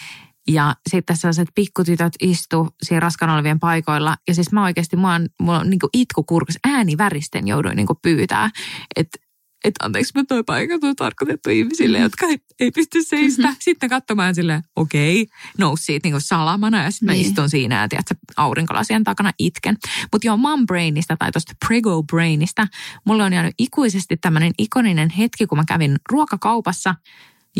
Ja 0.48 0.74
sitten 0.90 1.16
sellaiset 1.16 1.48
pikkutytöt 1.54 2.12
istu 2.20 2.68
siinä 2.82 3.00
raskaana 3.00 3.34
olevien 3.34 3.60
paikoilla. 3.60 4.16
Ja 4.28 4.34
siis 4.34 4.52
mä 4.52 4.64
oikeasti, 4.64 4.96
mä 4.96 5.12
oon, 5.12 5.28
mulla 5.40 5.58
on 5.58 5.70
niin 5.70 5.80
itku 5.92 6.22
kurkus, 6.22 6.58
ääni 6.64 6.98
väristen 6.98 7.48
jouduin 7.48 7.76
niin 7.76 7.86
pyytää, 8.02 8.50
että 8.96 9.18
että 9.64 9.84
anteeksi, 9.84 10.12
mutta 10.14 10.34
toi 10.34 10.44
paikat 10.44 10.84
on 10.84 10.96
tarkoitettu 10.96 11.50
ihmisille, 11.50 11.98
jotka 11.98 12.26
ei, 12.26 12.38
ei 12.60 12.70
pysty 12.70 13.02
seistä. 13.02 13.48
Mhm. 13.48 13.56
Sitten 13.58 13.90
katsomaan 13.90 14.34
silleen, 14.34 14.62
okei, 14.76 15.22
okay, 15.22 15.36
nousi 15.58 15.84
siitä 15.84 16.06
niinku 16.06 16.20
salamana 16.20 16.82
ja 16.84 16.90
sitten 16.90 17.06
mä 17.06 17.12
Niin. 17.12 17.26
istun 17.26 17.50
siinä 17.50 17.80
ja 17.80 17.88
tiedätkö, 17.88 18.14
aurinkolasien 18.36 19.04
takana 19.04 19.32
itken. 19.38 19.76
Mutta 20.12 20.26
joo, 20.26 20.36
mom 20.36 20.66
brainista 20.66 21.16
tai 21.16 21.32
tuosta 21.32 21.52
prego 21.66 22.02
brainista, 22.02 22.66
mulle 23.04 23.24
on 23.24 23.32
jäänyt 23.32 23.54
ikuisesti 23.58 24.16
tämmöinen 24.16 24.52
ikoninen 24.58 25.10
hetki, 25.10 25.46
kun 25.46 25.58
mä 25.58 25.64
kävin 25.68 25.96
ruokakaupassa 26.10 26.94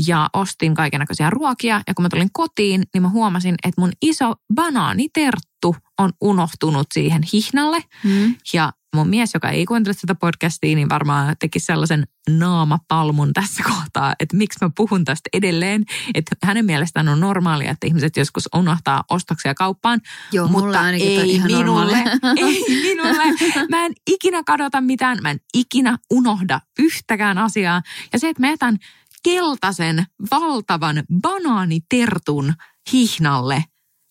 ja 0.07 0.31
ostin 0.33 0.75
kaikenlaisia 0.75 1.31
ruokia. 1.31 1.83
Ja 1.87 1.95
kun 1.95 2.03
mä 2.03 2.09
tulin 2.09 2.31
kotiin, 2.33 2.83
niin 2.95 3.03
mä 3.03 3.09
huomasin, 3.09 3.55
että 3.65 3.81
mun 3.81 3.93
iso 4.03 4.35
banaaniterttu 4.55 5.77
on 5.99 6.13
unohtunut 6.21 6.87
siihen 6.95 7.23
hihnalle. 7.33 7.85
Mm. 8.05 8.35
Ja 8.53 8.73
mun 8.97 9.09
mies, 9.09 9.35
joka 9.35 9.49
ei 9.49 9.65
kuuntele 9.65 9.95
tätä 9.95 10.15
podcastia, 10.15 10.77
niin 10.77 10.89
varmaan 10.89 11.37
teki 11.39 11.61
sellaisen 11.61 12.07
naamapalmun 12.31 13.33
tässä 13.33 13.63
kohtaa, 13.63 14.15
että 14.21 14.37
miksi 14.37 14.59
mä 14.65 14.71
puhun 14.77 15.05
tästä 15.05 15.29
edelleen. 15.33 15.85
Että 16.15 16.37
hänen 16.45 16.65
mielestään 16.65 17.09
on 17.09 17.21
normaalia, 17.21 17.71
että 17.71 17.87
ihmiset 17.87 18.17
joskus 18.17 18.49
unohtaa 18.55 19.05
ostoksia 19.11 19.55
kauppaan. 19.55 20.01
Joo, 20.33 20.49
mutta 20.49 20.91
ei 20.91 21.31
ihan 21.31 21.53
minulle, 21.53 21.97
ei 22.47 22.65
minulle. 22.69 23.25
Mä 23.71 23.87
en 23.87 23.93
ikinä 24.11 24.43
kadota 24.47 24.81
mitään, 24.81 25.19
mä 25.23 25.31
en 25.31 25.41
ikinä 25.55 25.99
unohda 26.11 26.61
yhtäkään 26.79 27.39
asiaa. 27.39 27.83
Ja 28.13 28.19
se, 28.19 28.29
että 28.29 28.43
mä 28.43 28.49
jätän 28.49 28.79
keltaisen, 29.23 30.07
valtavan 30.31 31.03
banaanitertun 31.23 32.55
hihnalle 32.93 33.65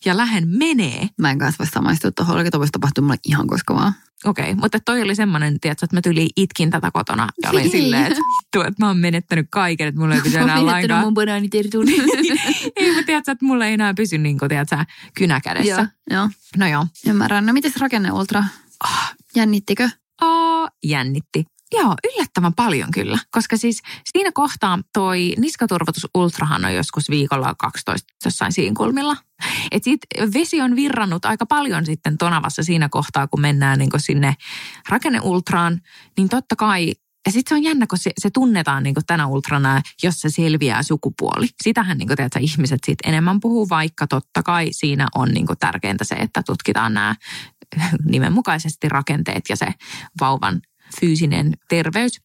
ja 0.06 0.18
lähden 0.18 0.48
menee, 0.48 1.08
Mä 1.18 1.32
en 1.32 1.40
kanssa 1.40 1.64
voi 1.64 1.68
samaistua 1.68 2.12
tuohon, 2.12 2.38
oikein 2.38 2.60
voisi 2.60 2.72
tapahtua 2.72 3.02
mulle 3.02 3.18
ihan 3.28 3.48
koska 3.48 3.76
vaan. 3.76 3.94
Okei, 4.26 4.44
okay, 4.44 4.56
mutta 4.56 4.80
toi 4.80 5.02
oli 5.02 5.16
semmoinen, 5.16 5.60
tiedätkö, 5.60 5.86
että 5.86 5.98
mä 5.98 6.02
tyliin 6.02 6.30
itkin 6.38 6.70
tätä 6.70 6.92
kotona 6.92 7.30
ja 7.44 7.50
olin 7.50 7.62
Ei. 7.62 7.70
silleen, 7.70 8.06
että, 8.06 8.22
että 8.68 8.84
mä 8.84 8.88
oon 8.88 8.98
menettänyt 8.98 9.48
kaiken, 9.50 9.88
että 9.88 10.02
mulla 10.02 10.16
ei 10.16 10.22
pysy 10.22 10.38
enää 10.38 10.66
lainkaan. 10.66 11.04
mun 11.04 11.14
banaanitertun. 11.14 11.90
ei, 12.76 12.88
mutta 12.88 13.06
tiedätkö, 13.06 13.32
että 13.32 13.46
mulla 13.46 13.66
ei 13.66 13.74
enää 13.74 13.94
pysy 13.94 14.18
niin 14.18 14.40
kuin, 14.40 14.50
tiedätkö, 14.50 14.78
kynä 15.18 15.42
kädessä. 15.42 15.70
joo, 15.70 15.86
joo. 16.10 16.30
No 16.58 16.68
joo. 16.68 16.88
Ymmärrän. 17.08 17.46
No 17.46 17.54
mites 17.54 17.78
rakenne 17.78 18.12
ultra? 18.12 18.44
Ah, 18.84 19.16
Jännittikö? 19.36 19.90
Aa, 20.22 20.70
jännitti. 20.84 21.46
Joo, 21.72 21.96
yllättävän 22.14 22.54
paljon 22.54 22.92
kyllä. 22.92 23.18
Koska 23.32 23.58
siis 23.58 23.82
siinä 24.14 24.32
kohtaa 24.34 24.80
toi 24.94 25.34
niskaturvotus 25.38 26.08
ultrahan 26.16 26.66
on 26.66 26.74
joskus 26.74 27.10
viikolla 27.10 27.56
12 27.58 28.14
jossain 28.26 28.52
siinkulmilla. 28.52 29.18
Et 29.72 29.84
sit 29.84 30.00
vesi 30.34 30.62
on 30.62 30.76
virrannut 30.76 31.26
aika 31.26 31.46
paljon 31.46 31.86
sitten 31.86 32.18
tonavassa 32.18 32.64
siinä 32.64 32.90
kohtaa, 32.90 33.28
kun 33.28 33.42
mennään 33.42 33.80
niin 33.80 33.90
sinne 33.98 34.36
rakenneultraan. 34.90 35.82
Niin 36.18 36.30
totta 36.30 36.56
kai, 36.56 36.94
ja 37.26 37.32
sitten 37.32 37.50
se 37.50 37.56
on 37.56 37.64
jännä, 37.64 37.88
kun 37.88 37.98
se, 37.98 38.12
se 38.18 38.30
tunnetaan 38.30 38.84
niin 38.84 38.96
tänä 39.08 39.28
ultrana, 39.28 39.82
jos 40.04 40.22
se 40.22 40.30
selviää 40.30 40.84
sukupuoli. 40.84 41.48
Sitähän 41.64 41.98
niin 41.98 42.08
tiedätkö, 42.08 42.40
ihmiset 42.40 42.80
sit 42.86 43.00
enemmän 43.04 43.40
puhuu, 43.40 43.70
vaikka 43.70 44.08
totta 44.08 44.44
kai 44.44 44.68
siinä 44.72 45.08
on 45.16 45.30
niin 45.30 45.48
tärkeintä 45.60 46.04
se, 46.04 46.16
että 46.16 46.44
tutkitaan 46.46 46.94
nämä 46.94 47.16
nimenmukaisesti 48.12 48.90
rakenteet 48.90 49.44
ja 49.50 49.56
se 49.56 49.74
vauvan 50.22 50.62
fyysinen 51.00 51.54
terveys. 51.70 52.22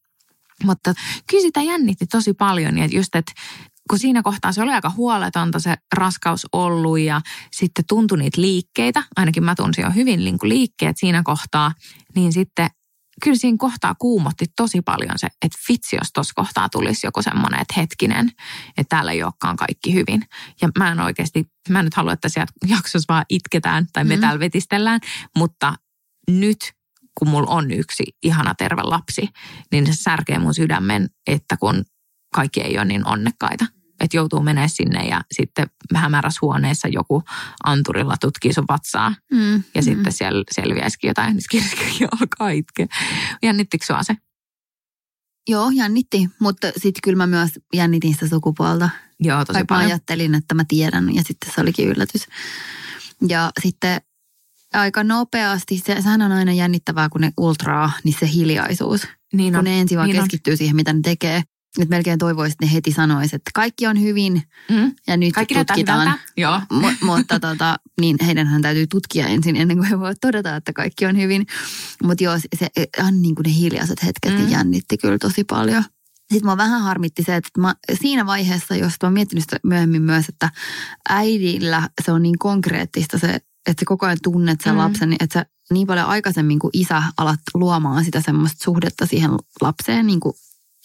Mutta 0.65 0.95
kyllä 1.31 1.43
sitä 1.43 1.63
jännitti 1.63 2.07
tosi 2.07 2.35
paljon 2.35 2.79
ja 2.79 2.87
just, 2.87 3.15
että 3.15 3.33
kun 3.91 3.99
siinä 3.99 4.23
kohtaa 4.23 4.53
se 4.53 4.63
oli 4.63 4.73
aika 4.73 4.91
huoletonta 4.97 5.59
se 5.59 5.75
raskaus 5.95 6.47
ollut 6.53 6.99
ja 6.99 7.21
sitten 7.53 7.85
tuntui 7.89 8.19
niitä 8.19 8.41
liikkeitä, 8.41 9.03
ainakin 9.17 9.45
mä 9.45 9.55
tunsin 9.55 9.83
jo 9.83 9.91
hyvin 9.91 10.21
niin 10.25 10.39
liikkeet 10.43 10.97
siinä 10.99 11.23
kohtaa, 11.23 11.73
niin 12.15 12.33
sitten 12.33 12.71
kyllä 13.23 13.37
siinä 13.37 13.57
kohtaa 13.59 13.95
kuumotti 13.95 14.47
tosi 14.57 14.83
paljon 14.83 15.13
se, 15.17 15.27
että 15.27 15.59
vitsi, 15.69 15.97
jos 15.97 16.13
tuossa 16.15 16.33
kohtaa 16.37 16.69
tulisi 16.69 17.07
joku 17.07 17.23
semmoinen, 17.23 17.61
että 17.61 17.75
hetkinen, 17.77 18.33
että 18.69 18.97
täällä 18.97 19.13
ei 19.13 19.23
olekaan 19.23 19.57
kaikki 19.57 19.95
hyvin. 19.95 20.23
Ja 20.63 20.69
mä 20.79 20.93
en 20.93 21.01
oikeasti, 21.01 21.45
mä 21.69 21.79
en 21.79 21.85
nyt 21.85 21.95
halua, 21.95 22.13
että 22.13 22.29
sieltä 22.29 22.53
jaksossa 22.67 23.15
vaan 23.15 23.25
itketään 23.29 23.87
tai 23.93 24.05
me 24.05 24.17
Mm. 24.17 24.21
täällä 24.21 24.41
vetistellään, 24.41 25.01
mutta 25.37 25.75
nyt 26.31 26.59
kun 27.21 27.29
mulla 27.29 27.51
on 27.51 27.71
yksi 27.71 28.05
ihana 28.23 28.55
terve 28.55 28.83
lapsi, 28.83 29.29
niin 29.73 29.87
se 29.87 29.93
särkee 29.95 30.39
mun 30.39 30.55
sydämen, 30.55 31.11
että 31.27 31.57
kun 31.57 31.85
kaikki 32.35 32.61
ei 32.61 32.79
ole 32.79 32.85
niin 32.85 33.07
onnekkaita. 33.07 33.67
Että 34.01 34.17
joutuu 34.17 34.43
menee 34.43 34.69
sinne 34.69 35.09
ja 35.09 35.21
sitten 35.33 35.67
hämärässä 35.95 36.39
huoneessa 36.43 36.89
joku 36.89 37.23
anturilla 37.65 38.17
tutkii 38.21 38.53
sun 38.53 38.65
vatsaa 38.69 39.15
Mm. 39.33 39.53
ja 39.55 39.81
mm. 39.81 39.83
sitten 39.83 40.13
siellä 40.13 40.45
selviäisikin 40.51 41.09
jotain, 41.09 41.35
niin 41.37 41.43
kirjakin 41.51 42.09
alkaa 42.21 42.51
itkeä. 42.51 42.87
Jännittikö 43.43 43.87
sua 43.87 44.03
se? 44.03 44.17
Joo, 45.49 45.71
jännitti, 45.71 46.29
mutta 46.39 46.67
sitten 46.77 47.01
kyllä 47.05 47.17
mä 47.17 47.27
myös 47.27 47.51
jännitin 47.75 48.15
sitä 48.15 48.29
sukupuolta. 48.29 48.91
Joo, 49.21 49.45
tosi 49.45 49.55
Vaikka 49.55 49.75
mä 49.75 49.79
paljon. 49.79 49.91
ajattelin, 49.91 50.35
että 50.35 50.55
mä 50.55 50.65
tiedän 50.69 51.15
ja 51.15 51.23
sitten 51.27 51.53
se 51.55 51.61
olikin 51.61 51.89
yllätys. 51.89 52.27
Ja 53.29 53.51
sitten 53.63 54.01
aika 54.75 55.05
nopeasti, 55.05 55.79
se, 55.87 55.95
sehän 56.03 56.23
on 56.23 56.33
aina 56.33 56.53
jännittävää, 56.53 57.09
kun 57.09 57.21
ne 57.21 57.33
ultraa, 57.39 57.93
niin 58.05 58.15
se 58.21 58.29
hiljaisuus. 58.33 59.09
Niin 59.33 59.53
kun 59.53 59.59
on. 59.59 59.65
ne 59.65 59.81
ensin 59.81 59.99
vaan 59.99 60.09
niin 60.09 60.19
on. 60.21 60.25
keskittyy 60.25 60.57
siihen, 60.57 60.77
mitä 60.77 60.93
ne 60.93 61.01
tekee. 61.03 61.43
Että 61.79 61.91
melkein 61.95 62.19
toivoisin, 62.19 62.53
että 62.53 62.67
ne 62.67 62.73
heti 62.73 62.93
sanoisi, 62.93 63.37
että 63.37 63.51
kaikki 63.55 63.87
on 63.87 64.01
hyvin 64.01 64.43
Mm. 64.71 64.93
ja 65.07 65.17
nyt 65.17 65.33
Kaikki 65.35 65.55
tutkitaan. 65.55 66.19
Joo. 66.37 66.61
Mu- 66.73 67.05
mutta 67.05 67.41
tota, 67.41 67.77
niin 68.01 68.17
heidänhän 68.27 68.63
täytyy 68.63 68.87
tutkia 68.87 69.27
ensin 69.27 69.57
ennen 69.57 69.77
kuin 69.77 69.89
he 69.89 69.99
voivat 70.01 70.19
todeta, 70.21 70.57
että 70.57 70.73
kaikki 70.73 71.07
on 71.07 71.17
hyvin. 71.17 71.47
Mutta 72.05 72.25
joo, 72.25 72.39
se, 72.59 72.69
on 73.07 73.23
niin 73.23 73.35
kuin 73.35 73.45
ne 73.45 73.55
hiljaiset 73.55 74.05
hetket 74.05 74.35
Mm. 74.39 74.45
mm. 74.45 74.51
jännitti 74.51 74.99
kyllä 74.99 75.19
tosi 75.19 75.45
paljon. 75.45 75.85
Sitten 76.19 76.47
mua 76.47 76.57
vähän 76.57 76.81
harmitti 76.83 77.23
se, 77.23 77.37
että 77.37 77.61
mä, 77.61 77.75
siinä 78.01 78.27
vaiheessa, 78.27 78.77
jos 78.77 78.93
mä 79.03 79.07
oon 79.07 79.13
miettinyt 79.13 79.45
sitä 79.45 79.57
myöhemmin 79.65 80.03
myös, 80.03 80.29
että 80.29 80.51
äidillä 81.09 81.89
se 82.05 82.13
on 82.13 82.23
niin 82.23 82.39
konkreettista 82.39 83.19
se, 83.19 83.41
että 83.67 83.81
sä 83.81 83.87
koko 83.87 84.07
ajan 84.07 84.19
tunnet 84.23 84.61
sen 84.61 84.73
Mm. 84.73 84.77
mm. 84.79 84.85
lapsen, 84.85 85.17
että 85.21 85.39
sä 85.39 85.47
niin 85.71 85.87
paljon 85.87 86.07
aikaisemmin 86.07 86.59
kuin 86.59 86.71
isä 86.73 87.03
alat 87.17 87.41
luomaan 87.55 88.05
sitä 88.05 88.21
semmoista 88.21 88.65
suhdetta 88.65 89.07
siihen 89.07 89.31
lapseen 89.61 90.07
niin 90.07 90.21
kuin 90.21 90.35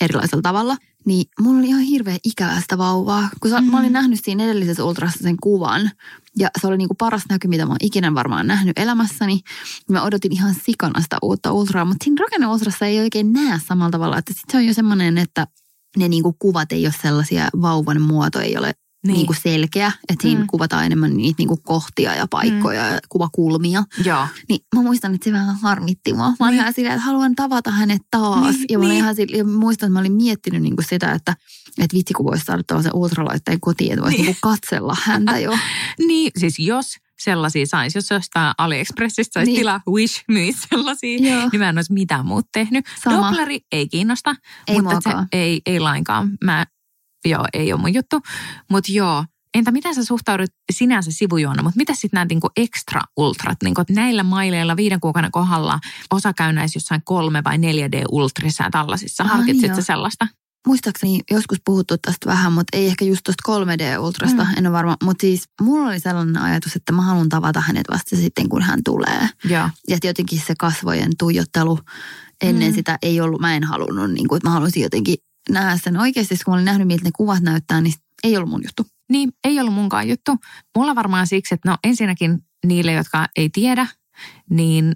erilaisella 0.01 0.41
tavalla. 0.41 0.77
Niin 1.05 1.25
mulla 1.41 1.59
oli 1.59 1.67
ihan 1.67 1.81
hirveä 1.81 2.17
ikävä 2.23 2.61
sitä 2.61 2.77
vauvaa, 2.77 3.29
kun 3.39 3.51
sä, 3.51 3.61
Mm. 3.61 3.65
mm. 3.65 3.71
mä 3.71 3.79
olin 3.79 3.93
nähnyt 3.93 4.19
siinä 4.23 4.43
edellisessä 4.43 4.83
ultrassa 4.83 5.19
sen 5.23 5.37
kuvan. 5.43 5.91
Ja 6.39 6.49
se 6.61 6.67
oli 6.67 6.77
niinku 6.77 6.95
paras 6.95 7.23
näky, 7.29 7.47
mitä 7.47 7.65
mä 7.65 7.71
oon 7.71 7.77
ikinä 7.81 8.13
varmaan 8.13 8.47
nähnyt 8.47 8.79
elämässäni. 8.79 9.39
Mä 9.89 10.03
odotin 10.03 10.33
ihan 10.33 10.55
sikana 10.65 11.01
sitä 11.01 11.17
uutta 11.21 11.51
ultraa, 11.51 11.85
mutta 11.85 12.03
siinä 12.03 12.23
rakenneultrassa 12.25 12.85
ei 12.85 12.99
oikein 12.99 13.33
näe 13.33 13.59
samalla 13.67 13.91
tavalla. 13.91 14.17
Että 14.17 14.33
sit 14.33 14.43
se 14.51 14.57
on 14.57 14.65
jo 14.65 14.73
semmoinen, 14.73 15.17
että 15.17 15.47
ne 15.97 16.07
niinku 16.07 16.33
kuvat 16.39 16.71
ei 16.71 16.85
ole 16.85 16.93
sellaisia, 17.01 17.49
vauvan 17.61 18.01
muoto 18.01 18.39
ei 18.39 18.57
ole 18.57 18.73
Niin. 19.07 19.13
niin. 19.13 19.17
niinku 19.19 19.33
selkeä. 19.43 19.91
Että 20.09 20.21
siinä 20.21 20.39
Mm. 20.41 20.47
kuvataan 20.47 20.85
enemmän 20.85 21.17
niitä 21.17 21.35
niinku 21.37 21.57
kohtia 21.57 22.15
ja 22.15 22.27
paikkoja 22.27 22.83
mm. 22.83 22.93
ja 22.93 22.99
kuvakulmia. 23.09 23.83
Joo. 24.05 24.27
Niin 24.49 24.59
mä 24.75 24.81
muistan, 24.81 25.15
että 25.15 25.25
se 25.25 25.31
vähän 25.31 25.55
harmitti 25.61 26.13
mua. 26.13 26.27
Mä 26.29 26.35
olin 26.39 26.51
Niin. 26.51 26.61
ihan 26.61 26.73
silleen, 26.73 26.95
että 26.95 27.05
haluan 27.05 27.35
tavata 27.35 27.71
hänet 27.71 28.01
taas. 28.11 28.55
Niin, 28.55 28.65
ja 28.69 28.77
mä 28.77 28.81
olin 28.85 28.89
niin. 28.89 29.03
ihan 29.03 29.15
sille, 29.15 29.37
ja 29.37 29.43
muistan, 29.45 29.87
että 29.87 29.93
mä 29.93 29.99
olin 29.99 30.13
miettinyt 30.13 30.61
niinku 30.61 30.81
sitä, 30.89 31.11
että, 31.11 31.35
että 31.81 31.97
vitsi 31.97 32.13
kun 32.13 32.25
voisi 32.25 32.45
saada 32.45 32.63
tällaisen 32.67 32.95
ultralaitteen 32.95 33.59
kotiin, 33.59 33.91
että 33.91 34.03
voisi 34.03 34.17
Niin. 34.17 34.25
niinku 34.25 34.39
katsella 34.41 34.95
häntä 35.03 35.39
jo. 35.39 35.57
Niin, 36.07 36.31
siis 36.37 36.59
jos 36.59 36.95
sellaisia 37.19 37.65
saisi, 37.65 37.97
jos 37.97 38.09
jostain 38.11 38.53
AliExpressistä 38.57 39.33
saisi 39.33 39.45
niin. 39.51 39.53
Niin. 39.55 39.59
tilaa, 39.61 39.81
Wish 39.89 40.23
myisi 40.27 40.59
sellaisia, 40.69 41.17
Joo. 41.17 41.49
niin 41.51 41.59
mä 41.59 41.69
en 41.69 41.77
olisi 41.77 41.93
mitään 41.93 42.25
muuta 42.25 42.49
tehnyt. 42.53 42.85
Sama. 43.03 43.29
Dopleri 43.29 43.59
ei 43.71 43.87
kiinnosta, 43.87 44.35
Ei 44.67 44.81
mutta 44.81 44.99
se 45.03 45.09
ei, 45.31 45.61
ei 45.65 45.79
lainkaan. 45.79 46.29
Mä, 46.43 46.65
joo, 47.29 47.45
ei 47.53 47.73
ole 47.73 47.81
mun 47.81 47.93
juttu. 47.93 48.21
Mutta 48.71 48.91
joo, 48.91 49.25
Entä 49.55 49.71
miten 49.71 49.95
sä 49.95 50.03
suhtaudut 50.05 50.49
sinänsä 50.73 51.11
sivujuona, 51.11 51.63
mutta 51.63 51.77
mitä 51.77 51.93
sitten 51.93 52.09
nämä 52.13 52.25
niinku 52.25 52.49
extra 52.57 53.01
ultrat, 53.17 53.57
niinku, 53.63 53.81
että 53.81 53.93
näillä 53.93 54.23
maileilla 54.23 54.75
viiden 54.75 54.99
kuukauden 54.99 55.31
kohdalla 55.31 55.79
osa 56.11 56.33
käy 56.33 56.53
näissä 56.53 56.77
jossain 56.77 57.01
kolme 57.05 57.43
vai 57.43 57.57
4D 57.57 58.05
ultrissa 58.11 58.63
ja 58.63 58.69
tällaisissa. 58.71 59.23
Harkitsitko 59.23 59.81
sellaista? 59.81 60.27
muistaakseni 60.67 61.19
joskus 61.31 61.57
puhuttu 61.65 61.97
tästä 61.97 62.29
vähän, 62.29 62.53
mutta 62.53 62.77
ei 62.77 62.87
ehkä 62.87 63.05
just 63.05 63.21
tuosta 63.23 63.51
3D-ultrasta, 63.51 64.43
Mm. 64.43 64.57
en 64.57 64.67
ole 64.67 64.73
varma. 64.73 64.97
Mutta 65.03 65.21
siis 65.21 65.43
mulla 65.61 65.89
oli 65.89 65.99
sellainen 65.99 66.37
ajatus, 66.37 66.75
että 66.75 66.91
mä 66.91 67.01
haluan 67.01 67.29
tavata 67.29 67.61
hänet 67.61 67.85
vasta 67.91 68.15
sitten, 68.15 68.49
kun 68.49 68.61
hän 68.61 68.79
tulee. 68.85 69.29
Joo. 69.43 69.69
Ja 69.89 69.97
jotenkin 70.03 70.41
se 70.47 70.53
kasvojen 70.59 71.11
tuijottelu 71.19 71.79
ennen 72.41 72.71
mm. 72.71 72.75
sitä 72.75 72.97
ei 73.01 73.21
ollut, 73.21 73.41
mä 73.41 73.55
en 73.55 73.63
halunnut, 73.63 74.11
niin 74.11 74.27
kuin, 74.27 74.37
että 74.37 74.49
mä 74.49 74.53
halusin 74.53 74.83
jotenkin 74.83 75.15
nähdä 75.49 75.77
sen 75.77 75.97
oikeasti, 75.97 76.35
kun 76.45 76.51
mä 76.51 76.55
olin 76.55 76.65
nähnyt, 76.65 76.87
miltä 76.87 77.03
ne 77.03 77.11
kuvat 77.15 77.43
näyttää, 77.43 77.81
niin 77.81 77.93
ei 78.23 78.37
ollut 78.37 78.49
mun 78.49 78.63
juttu. 78.63 78.83
Niin, 79.11 79.31
ei 79.43 79.59
ollut 79.59 79.73
munkaan 79.73 80.09
juttu. 80.09 80.31
Mulla 80.77 80.95
varmaan 80.95 81.27
siksi, 81.27 81.55
että 81.55 81.69
no 81.69 81.77
ensinnäkin 81.83 82.39
niille, 82.67 82.91
jotka 82.91 83.27
ei 83.35 83.49
tiedä, 83.49 83.87
niin 84.49 84.95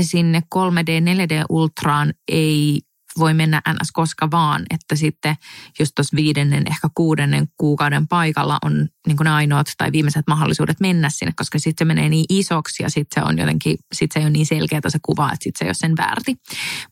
sinne 0.00 0.42
3D, 0.54 0.88
4D 1.14 1.44
Ultraan 1.48 2.14
ei 2.28 2.80
voi 3.18 3.34
mennä 3.34 3.62
ns. 3.72 3.92
koska 3.92 4.30
vaan, 4.30 4.62
että 4.70 4.96
sitten 4.96 5.36
just 5.78 5.92
tuossa 5.94 6.16
viidennen, 6.16 6.64
ehkä 6.66 6.88
kuudennen 6.94 7.48
kuukauden 7.56 8.08
paikalla 8.08 8.58
on 8.62 8.88
niin 9.06 9.16
ne 9.24 9.30
ainoat 9.30 9.66
tai 9.78 9.92
viimeiset 9.92 10.26
mahdollisuudet 10.26 10.80
mennä 10.80 11.10
sinne, 11.10 11.32
koska 11.36 11.58
sitten 11.58 11.86
se 11.86 11.94
menee 11.94 12.08
niin 12.08 12.24
isoksi 12.28 12.82
ja 12.82 12.90
sitten 12.90 13.22
se 13.22 13.28
on 13.28 13.38
jotenkin, 13.38 13.76
sitten 13.92 14.14
se 14.14 14.20
ei 14.20 14.26
ole 14.26 14.32
niin 14.32 14.46
selkeää 14.46 14.80
se 14.88 14.98
kuva, 15.02 15.32
että 15.32 15.44
sitten 15.44 15.58
se 15.58 15.64
ei 15.64 15.68
ole 15.68 15.74
sen 15.74 15.96
väärti. 15.96 16.36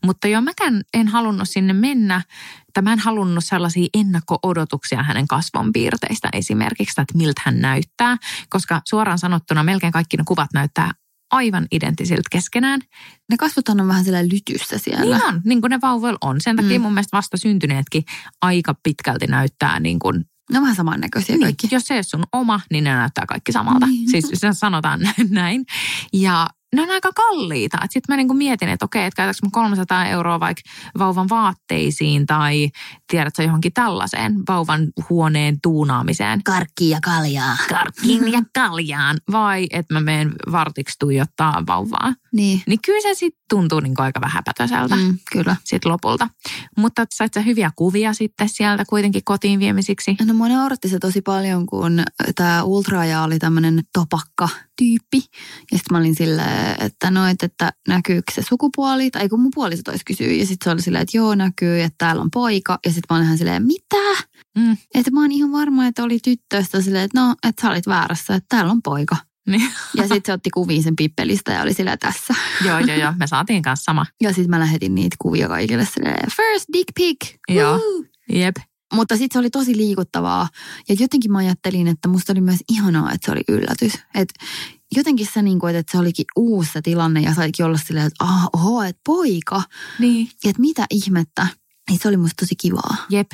Mutta 0.05 0.27
joo, 0.27 0.41
mäkään 0.41 0.81
en 0.93 1.07
halunnut 1.07 1.49
sinne 1.49 1.73
mennä, 1.73 2.21
tai 2.73 2.83
mä 2.83 2.93
en 2.93 2.99
halunnut 2.99 3.43
sellaisia 3.43 3.87
ennakko-odotuksia 3.93 5.03
hänen 5.03 5.27
kasvonpiirteistä 5.27 6.29
esimerkiksi, 6.33 7.01
että 7.01 7.17
miltä 7.17 7.41
hän 7.45 7.61
näyttää, 7.61 8.17
koska 8.49 8.81
suoraan 8.89 9.19
sanottuna 9.19 9.63
melkein 9.63 9.93
kaikki 9.93 10.17
ne 10.17 10.23
kuvat 10.27 10.53
näyttää 10.53 10.91
aivan 11.31 11.67
identtisiltä 11.71 12.29
keskenään. 12.31 12.81
Ne 13.31 13.37
kasvothan 13.37 13.81
on 13.81 13.87
vähän 13.87 14.03
siellä 14.03 14.23
lytyssä 14.23 14.77
siellä. 14.77 15.17
Niin 15.17 15.25
on, 15.27 15.41
niin 15.45 15.61
kuin 15.61 15.71
ne 15.71 15.79
vauvoilla 15.81 16.17
on. 16.21 16.41
Sen 16.41 16.55
takia 16.55 16.79
Mm. 16.79 16.83
mun 16.83 16.93
mielestä 16.93 17.17
vasta 17.17 17.37
syntyneetkin 17.37 18.03
aika 18.41 18.75
pitkälti 18.83 19.27
näyttää 19.27 19.79
niin 19.79 19.99
kuin, 19.99 20.25
Ne 20.51 20.57
on 20.57 20.61
vähän 20.63 20.75
samannäköisiä 20.75 21.35
niin, 21.35 21.43
kaikki. 21.43 21.67
jos 21.71 21.83
se 21.83 21.93
ei 21.93 21.97
ole 21.97 22.03
sun 22.03 22.23
oma, 22.33 22.59
niin 22.71 22.83
ne 22.83 22.93
näyttää 22.93 23.25
kaikki 23.25 23.51
samalta. 23.51 23.85
Niin. 23.87 24.09
Siis 24.11 24.25
se 24.33 24.47
sanotaan 24.53 24.99
näin. 25.29 25.65
Ja 26.13 26.47
ne 26.75 26.81
on 26.81 26.89
aika 26.89 27.09
kalliita. 27.15 27.77
Sitten 27.81 28.13
mä 28.13 28.17
niinku 28.17 28.33
mietin, 28.33 28.69
että 28.69 28.85
okei, 28.85 29.05
että 29.05 29.15
käytätkö 29.17 29.45
mä 29.45 29.49
300 29.51 30.05
euroa 30.05 30.39
vaikka 30.39 30.61
vauvan 30.99 31.29
vaatteisiin 31.29 32.25
tai 32.25 32.69
tiedätkö 33.09 33.43
johonkin 33.43 33.73
tällaiseen 33.73 34.33
vauvan 34.49 34.87
huoneen 35.09 35.57
tuunaamiseen. 35.61 36.43
Karkki 36.43 36.89
ja 36.89 36.99
kaljaa. 37.03 37.57
Karkkiin 37.69 38.31
ja 38.31 38.41
kaljaan. 38.55 39.17
Vai 39.31 39.67
että 39.69 39.93
mä 39.93 40.01
menen 40.01 40.33
vartiksi 40.51 40.95
tuijottaa 40.99 41.63
vauvaa. 41.67 42.13
Niin, 42.31 42.61
Niin 42.67 42.79
kyllä 42.85 43.01
se 43.01 43.13
sitten 43.13 43.43
tuntuu 43.49 43.79
niinku 43.79 44.01
aika 44.01 44.21
vähäpätöiseltä 44.21 44.95
mm, 44.95 45.17
kyllä. 45.31 45.55
sit 45.63 45.85
lopulta. 45.85 46.29
Mutta 46.77 47.05
sait 47.13 47.33
sä 47.33 47.41
hyviä 47.41 47.71
kuvia 47.75 48.13
sitten 48.13 48.49
sieltä 48.49 48.83
kuitenkin 48.89 49.21
kotiin 49.25 49.59
viemisiksi? 49.59 50.15
No 50.25 50.33
mua 50.33 50.47
nauratti 50.47 50.89
se 50.89 50.99
tosi 50.99 51.21
paljon, 51.21 51.65
kun 51.65 52.03
tämä 52.35 52.63
ultraaja 52.63 53.23
oli 53.23 53.39
tämmöinen 53.39 53.83
topakka 53.93 54.49
tyyppi. 54.77 55.17
Ja 55.71 55.77
sitten 55.77 55.91
mä 55.91 55.97
olin 55.97 56.15
silleen, 56.15 56.64
että 56.79 57.11
no, 57.11 57.27
et, 57.27 57.43
että 57.43 57.73
näkyykö 57.87 58.31
se 58.31 58.41
sukupuoli, 58.41 59.11
tai 59.11 59.29
kun 59.29 59.39
mun 59.39 59.51
puoliso 59.55 59.83
tois 59.83 60.01
kysyä. 60.05 60.27
Ja 60.27 60.45
sitten 60.45 60.65
se 60.65 60.69
oli 60.69 60.81
silleen, 60.81 61.01
että 61.01 61.17
joo 61.17 61.35
näkyy, 61.35 61.81
että 61.81 61.95
täällä 61.97 62.21
on 62.21 62.31
poika. 62.31 62.79
Ja 62.85 62.91
sitten 62.91 63.05
mä 63.09 63.15
olin 63.15 63.25
ihan 63.25 63.37
silleen, 63.37 63.65
mitä? 63.65 64.23
Mm. 64.57 64.77
Että 64.95 65.11
mä 65.11 65.21
oon 65.21 65.31
ihan 65.31 65.51
varma, 65.51 65.87
että 65.87 66.03
oli 66.03 66.19
tyttöistä 66.23 66.81
silleen, 66.81 67.03
että 67.03 67.21
no, 67.21 67.35
että 67.47 67.61
sä 67.61 67.69
olit 67.69 67.87
väärässä, 67.87 68.35
että 68.35 68.45
täällä 68.49 68.71
on 68.71 68.81
poika. 68.81 69.15
Niin. 69.47 69.71
Ja 69.95 70.03
sitten 70.03 70.21
se 70.25 70.33
otti 70.33 70.49
kuviin 70.49 70.83
sen 70.83 70.95
pippelistä 70.95 71.51
ja 71.51 71.61
oli 71.61 71.73
silleen 71.73 71.99
tässä. 71.99 72.33
joo, 72.65 72.79
joo, 72.79 72.97
joo. 72.97 73.13
Me 73.17 73.27
saatiin 73.27 73.61
kanssa 73.61 73.83
sama. 73.83 74.05
Ja 74.21 74.29
sitten 74.29 74.49
mä 74.49 74.59
lähetin 74.59 74.95
niitä 74.95 75.15
kuvia 75.19 75.47
kaikille 75.47 75.85
silleen, 75.85 76.31
first 76.31 76.65
dick 76.73 76.87
pic. 76.95 77.35
Joo. 77.49 77.79
Jep. 78.29 78.55
Mutta 78.93 79.17
sitten 79.17 79.33
se 79.33 79.39
oli 79.39 79.49
tosi 79.49 79.77
liikuttavaa. 79.77 80.47
Ja 80.89 80.95
jotenkin 80.99 81.31
mä 81.31 81.37
ajattelin, 81.37 81.87
että 81.87 82.07
musta 82.07 82.33
oli 82.33 82.41
myös 82.41 82.59
ihanaa, 82.69 83.11
että 83.11 83.25
se 83.25 83.31
oli 83.31 83.41
yllätys. 83.47 83.93
Et 84.15 84.33
jotenkin 84.95 85.27
se, 85.33 85.41
niin 85.41 85.59
kuin, 85.59 85.75
että 85.75 85.91
se 85.91 85.97
olikin 85.97 86.25
uusi 86.35 86.71
se 86.71 86.81
tilanne 86.81 87.21
ja 87.21 87.33
saikin 87.33 87.65
olla 87.65 87.77
silleen, 87.77 88.05
että 88.05 88.25
ah, 88.25 88.49
oho, 88.53 88.83
että 88.83 89.01
poika. 89.05 89.63
Niin. 89.99 90.29
Ja 90.43 90.49
että 90.49 90.61
mitä 90.61 90.85
ihmettä. 90.91 91.47
Niin 91.89 91.99
se 92.01 92.07
oli 92.07 92.17
musta 92.17 92.45
tosi 92.45 92.55
kivaa. 92.55 92.95
Jep. 93.09 93.31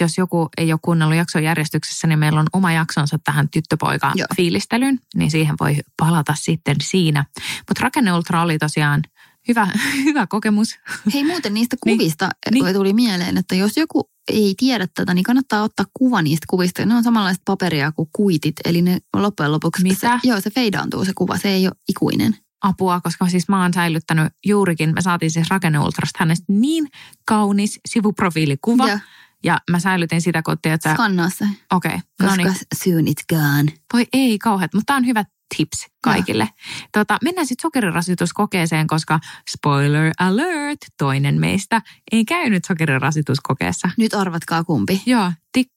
Jos 0.00 0.18
joku 0.18 0.48
ei 0.56 0.72
ole 0.72 0.80
kuunnellut 0.82 1.16
jakson 1.16 1.42
järjestyksessä, 1.44 2.06
niin 2.06 2.18
meillä 2.18 2.40
on 2.40 2.46
oma 2.52 2.72
jaksonsa 2.72 3.18
tähän 3.24 3.44
Joo. 3.44 3.48
tyttöpoika-fiilistelyyn, 3.50 4.98
niin 5.14 5.30
siihen 5.30 5.54
voi 5.60 5.76
palata 5.96 6.34
sitten 6.38 6.76
siinä. 6.82 7.24
Mutta 7.68 7.80
rakenneultra 7.80 8.42
oli 8.42 8.58
tosiaan 8.58 9.02
hyvä, 9.48 9.68
hyvä 10.04 10.26
kokemus. 10.26 10.78
Hei 11.14 11.24
muuten 11.24 11.54
niistä 11.54 11.76
Niin. 11.84 11.98
kuvista 11.98 12.28
Niin. 12.50 12.64
niin. 12.64 12.74
tuli 12.74 12.92
mieleen, 12.92 13.38
että 13.38 13.54
jos 13.54 13.76
joku 13.76 14.10
ei 14.32 14.54
tiedä 14.56 14.86
tätä, 14.94 15.14
niin 15.14 15.22
kannattaa 15.22 15.62
ottaa 15.62 15.86
kuva 15.94 16.22
niistä 16.22 16.46
kuvista. 16.50 16.86
Ne 16.86 16.94
on 16.94 17.04
samanlaista 17.04 17.42
paperia 17.44 17.92
kuin 17.92 18.08
kuitit, 18.12 18.56
eli 18.64 18.82
ne 18.82 18.98
loppujen 19.16 19.52
lopuksi... 19.52 19.82
Mitä? 19.82 20.18
Se, 20.22 20.28
joo, 20.28 20.40
se 20.40 20.50
feidaantuu 20.50 21.04
se 21.04 21.12
kuva, 21.14 21.36
se 21.36 21.48
ei 21.48 21.66
ole 21.66 21.74
ikuinen. 21.88 22.36
apua, 22.60 23.00
koska 23.00 23.28
siis 23.28 23.48
mä 23.48 23.62
oon 23.62 23.74
säilyttänyt 23.74 24.32
juurikin, 24.46 24.94
me 24.94 25.02
saatiin 25.02 25.30
siis 25.30 25.50
rakenneultrasta 25.50 26.16
hänestä 26.20 26.44
niin 26.48 26.88
kaunis 27.24 27.80
sivuprofiilikuva. 27.88 28.88
Ja 28.88 28.98
Ja 29.44 29.60
mä 29.70 29.80
säilytin 29.80 30.22
sitä 30.22 30.42
kotia, 30.42 30.74
että 30.74 30.94
skannaa 30.94 31.30
se, 31.30 31.48
okei, 31.72 31.88
okay, 31.94 31.98
no 32.20 32.26
koska 32.26 32.42
niin. 32.42 32.54
soon 32.74 33.04
it's 33.06 33.24
gone. 33.28 33.72
Voi 33.92 34.06
ei 34.12 34.38
kauheat, 34.38 34.74
mutta 34.74 34.86
tämä 34.86 34.96
on 34.96 35.06
hyvä 35.06 35.24
tips 35.56 35.86
kaikille. 36.02 36.48
Tota, 36.92 37.18
mennään 37.24 37.46
sitten 37.46 37.62
sokerirasituskokeeseen, 37.62 38.86
koska 38.86 39.20
spoiler 39.50 40.12
alert, 40.18 40.80
toinen 40.98 41.40
meistä 41.40 41.82
ei 42.12 42.24
käynyt 42.24 42.64
sokerirasituskokeessa. 42.64 43.90
Nyt 43.98 44.14
arvatkaa 44.14 44.64
kumpi. 44.64 45.02
Joo, 45.06 45.32
tik, 45.52 45.68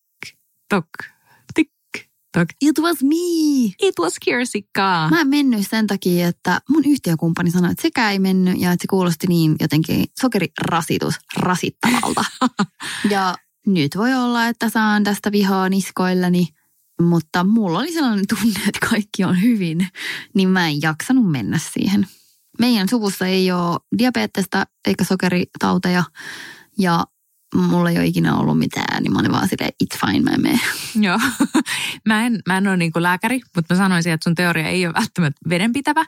tok, 0.70 0.88
tik, 1.54 1.72
tok. 2.34 2.48
It 2.62 2.80
was 2.80 3.04
me! 3.04 3.66
It 3.82 4.00
was 4.00 4.14
Kirsikka. 4.26 5.08
Mä 5.12 5.22
en 5.22 5.28
mennyt 5.28 5.68
sen 5.70 5.88
takia, 5.88 6.28
että 6.28 6.62
mun 6.70 6.86
yhtiökumppani 6.86 7.52
sanoi, 7.52 7.72
että 7.72 7.82
sekään 7.82 8.12
ei 8.12 8.20
mennyt 8.20 8.60
ja 8.60 8.72
että 8.72 8.84
se 8.84 8.88
kuulosti 8.88 9.28
niin 9.28 9.56
jotenkin 9.60 10.06
sokerirasitus 10.22 11.16
rasittavalta. 11.38 12.26
ja 13.10 13.36
nyt 13.68 13.98
voi 13.98 14.14
olla, 14.14 14.48
että 14.48 14.70
saan 14.70 15.04
tästä 15.04 15.32
vihaa 15.32 15.70
niskoillani, 15.70 16.48
mutta 17.04 17.44
mulla 17.44 17.80
oli 17.80 17.94
sellainen 17.94 18.26
tunne, 18.28 18.60
että 18.68 18.88
kaikki 18.90 19.24
on 19.24 19.42
hyvin, 19.42 19.88
niin 20.34 20.50
mä 20.50 20.68
en 20.68 20.82
jaksanut 20.82 21.32
mennä 21.32 21.60
siihen. 21.74 22.08
Meidän 22.60 22.90
suvussa 22.90 23.28
ei 23.28 23.52
ole 23.52 23.80
diabetesta 23.98 24.66
eikä 24.88 25.04
sokeritauteja 25.04 26.04
ja 26.80 27.06
mulla 27.56 27.90
ei 27.90 27.98
ole 27.98 28.06
ikinä 28.06 28.36
ollut 28.36 28.58
mitään, 28.60 29.04
niin 29.04 29.14
mä 29.14 29.20
olin 29.20 29.32
vaan 29.32 29.48
silleen, 29.50 29.72
it's 29.84 30.00
fine, 30.08 30.20
mä 30.20 30.32
en 30.32 30.42
mene. 30.42 30.60
Joo. 31.02 31.20
mä 32.08 32.26
en, 32.26 32.40
mä 32.48 32.58
en 32.58 32.68
ole 32.68 32.78
niin 32.78 32.92
lääkäri, 32.96 33.42
mutta 33.56 33.74
mä 33.74 33.78
sanoisin, 33.78 34.14
että 34.14 34.24
sun 34.24 34.36
teoria 34.36 34.68
ei 34.68 34.86
ole 34.86 34.94
välttämättä 34.94 35.40
vedenpitävä 35.50 36.06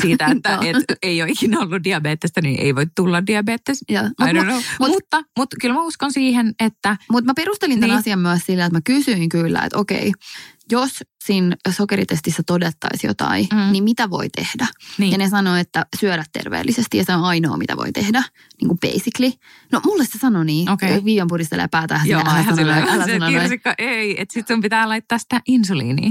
siitä, 0.00 0.26
että 0.36 0.50
Joo. 0.50 0.60
et 0.62 0.98
ei 1.02 1.22
ole 1.22 1.30
ikinä 1.30 1.60
ollut 1.60 1.84
diabetesta, 1.84 2.40
niin 2.40 2.60
ei 2.60 2.74
voi 2.74 2.86
tulla 2.96 3.26
diabetes. 3.26 3.84
Ja, 3.88 4.02
I 4.02 4.32
mut, 4.34 4.44
know. 4.44 4.60
mut- 4.80 4.88
mutta, 4.88 5.22
mutta 5.38 5.56
kyllä 5.60 5.74
mä 5.74 5.82
uskon 5.82 6.12
siihen, 6.12 6.54
että 6.60 6.96
Mutta 7.10 7.30
mä 7.30 7.34
perustelin 7.36 7.80
tämän 7.80 7.90
Niin. 7.90 7.98
asian 7.98 8.18
myös 8.18 8.40
sillä, 8.46 8.64
että 8.64 8.76
mä 8.76 8.80
kysyin 8.84 9.28
kyllä, 9.28 9.62
että 9.62 9.78
okei, 9.78 10.12
jos 10.70 11.04
siinä 11.24 11.56
sokeritestissä 11.70 12.42
todettaisiin 12.46 13.08
jotain, 13.08 13.46
Mm. 13.52 13.72
niin 13.72 13.84
mitä 13.84 14.10
voi 14.10 14.28
tehdä? 14.28 14.66
niin, 14.98 15.12
Ja 15.12 15.18
ne 15.18 15.28
sanoi, 15.28 15.60
että 15.60 15.86
syödä 16.00 16.24
terveellisesti 16.32 16.96
ja 16.98 17.04
se 17.04 17.14
on 17.14 17.24
ainoa, 17.24 17.56
mitä 17.56 17.76
voi 17.76 17.92
tehdä, 17.92 18.22
niin 18.60 18.68
kuin 18.68 18.78
basically. 18.80 19.32
No 19.72 19.80
mulle 19.84 20.04
se 20.04 20.18
sanoi 20.18 20.44
niin, 20.44 20.70
Okei. 20.70 21.04
Viian 21.04 21.28
pudistelee 21.28 21.68
päätään. 21.68 22.06
Joo, 22.08 22.20
älä 22.26 22.44
sano 22.44 22.56
noin, 22.62 22.88
älä 22.88 23.04
se 23.06 23.12
sano 23.18 23.28
kirsikka 23.30 23.74
ei, 23.78 24.20
että 24.20 24.32
sit 24.32 24.46
sun 24.46 24.60
pitää 24.60 24.88
laittaa 24.88 25.18
sitä 25.18 25.40
insuliinia. 25.46 26.10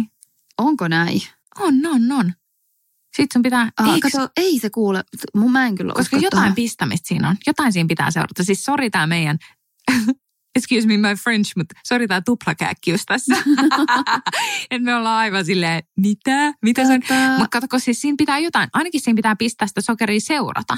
Onko 0.58 0.88
näin? 0.88 1.22
On, 1.60 1.86
on, 1.86 2.12
on. 2.12 2.34
Sitten 3.15 3.28
sun 3.34 3.41
pitää, 3.41 3.69
Ah, 3.78 3.93
eikö, 3.93 4.10
kato, 4.13 4.30
ei 4.38 4.60
se 4.60 4.69
kuule, 4.69 5.04
mun 5.36 5.52
mä 5.52 5.65
en 5.67 5.76
kyllä 5.76 5.93
koska 5.93 6.17
jotain 6.17 6.41
tohon. 6.43 6.56
pistämistä 6.56 7.08
siinä 7.08 7.30
on. 7.30 7.36
Jotain 7.48 7.74
siinä 7.74 7.88
pitää 7.88 8.12
seurata. 8.12 8.43
Siis 8.43 8.63
sori 8.65 8.89
tää 8.89 9.08
meidän, 9.08 9.38
excuse 10.56 10.88
me 10.88 10.98
my 10.98 11.16
French, 11.24 11.54
mutta 11.58 11.76
sori 11.88 12.08
tää 12.08 12.22
tuplakääkkiys 12.22 13.02
tässä. 13.06 13.36
että 14.72 14.86
me 14.86 14.96
ollaan 14.96 15.18
aivan 15.20 15.46
silleen, 15.46 15.84
mitä? 15.98 16.54
Mitä 16.62 16.86
se 16.88 16.94
on? 16.94 17.02
Tätä- 17.02 17.30
Mutta 17.30 17.48
katsoko, 17.52 17.80
siis 17.80 18.02
siinä 18.02 18.16
pitää 18.18 18.40
jotain, 18.40 18.70
ainakin 18.74 19.02
siinä 19.02 19.16
pitää 19.16 19.36
pistää 19.36 19.68
sitä 19.68 19.82
sokeria 19.82 20.20
seurata. 20.20 20.78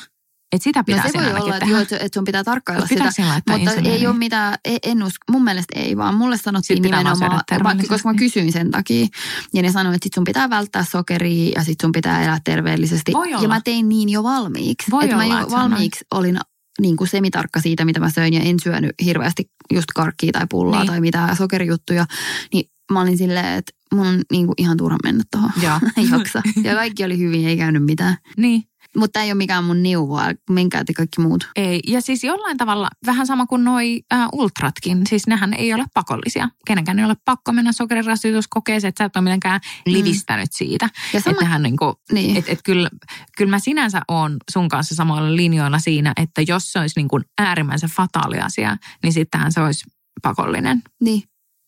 Että 0.51 0.63
sitä 0.63 0.83
pitää 0.83 1.03
No 1.03 1.09
se 1.11 1.17
voi 1.17 1.41
olla, 1.43 1.55
että, 1.55 1.69
joo, 1.69 1.81
että 1.81 2.07
sun 2.13 2.23
pitää 2.23 2.43
tarkkailla 2.43 2.85
pitää 2.89 3.11
sitä. 3.11 3.41
Mutta 3.49 3.71
ei 3.89 4.07
ole 4.07 4.17
mitään, 4.17 4.55
ei- 4.65 4.79
en 4.83 5.03
usko, 5.03 5.31
mun 5.31 5.43
mielestä 5.43 5.79
ei, 5.79 5.97
vaan 5.97 6.15
mulle 6.15 6.37
sanottiin 6.37 6.77
Sit 6.77 6.83
nimenomaan, 6.83 7.41
vaikka, 7.63 7.83
koska 7.89 8.09
mä 8.13 8.17
kysyin 8.19 8.51
sen 8.51 8.71
takia. 8.71 9.07
Ja 9.53 9.61
ne 9.61 9.71
sanoivat, 9.71 9.95
että 9.95 10.05
sit 10.05 10.13
sun 10.13 10.23
pitää 10.23 10.49
välttää 10.49 10.85
sokeria 10.91 11.51
ja 11.55 11.63
sit 11.63 11.81
sun 11.81 11.91
pitää 11.91 12.23
elää 12.23 12.39
terveellisesti. 12.43 13.11
Voi 13.13 13.33
olla. 13.33 13.41
Ja 13.43 13.47
mä 13.47 13.61
tein 13.61 13.89
niin 13.89 14.09
jo 14.09 14.23
valmiiksi. 14.23 14.91
Voi 14.91 15.03
että 15.03 15.15
olla, 15.17 15.27
mä 15.35 15.41
jo 15.41 15.49
valmiiksi 15.49 16.05
olin 16.11 16.37
niin 16.81 16.97
kuin 16.97 17.07
semitarkka 17.07 17.61
siitä, 17.61 17.85
mitä 17.85 17.99
mä 17.99 18.09
söin 18.09 18.33
ja 18.33 18.41
en 18.41 18.59
syönyt 18.59 18.91
hirveästi 19.05 19.49
just 19.73 19.87
karkkia 19.95 20.31
tai 20.31 20.45
pullaa 20.49 20.79
Niin. 20.79 20.87
tai 20.87 21.01
mitään 21.01 21.35
sokerijuttuja. 21.35 22.05
Niin 22.53 22.69
mä 22.91 23.01
olin 23.01 23.17
silleen, 23.17 23.57
että 23.57 23.71
mun 23.93 24.07
on 24.07 24.21
niin 24.31 24.45
kuin 24.45 24.55
ihan 24.57 24.77
turha 24.77 24.97
mennä 25.03 25.23
tuohon. 25.31 25.51
Joo. 25.63 25.79
Jaksa. 26.11 26.41
Ja 26.63 26.75
kaikki 26.75 27.03
oli 27.03 27.17
hyvin, 27.17 27.47
ei 27.47 27.57
käynyt 27.57 27.85
mitään. 27.85 28.17
Niin. 28.37 28.63
Mutta 28.97 29.21
ei 29.21 29.27
ole 29.27 29.33
mikään 29.37 29.63
mun 29.63 29.83
neuvoa, 29.83 30.25
menkää 30.49 30.83
te 30.83 30.93
kaikki 30.93 31.21
muut. 31.21 31.49
Ei. 31.55 31.79
Ja 31.87 32.01
siis 32.01 32.23
jollain 32.23 32.57
tavalla 32.57 32.87
vähän 33.05 33.27
sama 33.27 33.45
kuin 33.45 33.63
noi 33.63 34.01
äh, 34.13 34.27
ultratkin. 34.33 35.01
Siis 35.09 35.27
nehän 35.27 35.53
ei 35.53 35.73
ole 35.73 35.85
pakollisia. 35.93 36.49
Kenenkään 36.67 36.99
ei 36.99 37.05
ole 37.05 37.15
pakko 37.25 37.51
mennä 37.51 37.71
sokerirasituskokeeseen, 37.71 38.89
että 38.89 39.03
sä 39.03 39.05
et 39.05 39.15
ole 39.15 39.23
mitenkään 39.23 39.61
livistänyt 39.85 40.49
siitä. 40.51 40.89
Ja 41.13 41.21
sama, 41.21 41.41
Että 41.41 41.59
niinku, 41.59 41.93
niin. 42.11 42.37
et, 42.37 42.49
et 42.49 42.59
kyllä, 42.63 42.89
kyllä 43.37 43.49
mä 43.49 43.59
sinänsä 43.59 44.01
oon 44.07 44.37
sun 44.51 44.69
kanssa 44.69 44.95
samalla 44.95 45.35
linjoilla 45.35 45.79
siinä, 45.79 46.13
että 46.17 46.41
jos 46.47 46.71
se 46.71 46.79
olisi 46.79 46.99
niin 46.99 47.07
kuin 47.07 47.23
äärimmäisen 47.37 47.89
fataali 47.89 48.39
asia, 48.39 48.77
niin 49.03 49.13
sittenhän 49.13 49.51
se 49.51 49.61
olisi 49.61 49.83
pakollinen. 50.21 50.81
niin. 51.01 51.23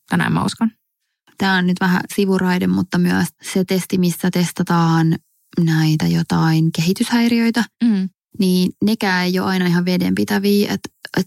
Tai 0.10 0.18
näin 0.18 0.34
mä 0.34 0.44
uskon. 0.46 0.72
Tämä 1.38 1.58
on 1.58 1.68
nyt 1.68 1.78
vähän 1.80 2.02
sivuraide, 2.16 2.68
mutta 2.68 2.98
myös 2.98 3.28
se 3.42 3.66
testi, 3.66 3.98
missä 3.98 4.32
testataan 4.32 5.16
näitä 5.60 6.08
jotain 6.08 6.72
kehityshäiriöitä, 6.72 7.64
Mm. 7.84 8.10
niin 8.40 8.72
nekään 8.84 9.26
ei 9.26 9.40
ole 9.40 9.48
aina 9.48 9.66
ihan 9.68 9.86
vedenpitäviä. 9.86 10.74
Et 10.74 10.80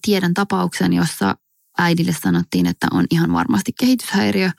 tiedän 0.02 0.34
tapauksen, 0.34 0.92
jossa 0.92 1.36
äidille 1.78 2.16
sanottiin, 2.22 2.66
että 2.66 2.86
on 2.92 3.04
ihan 3.10 3.32
varmasti 3.32 3.72
kehityshäiriö. 3.80 4.50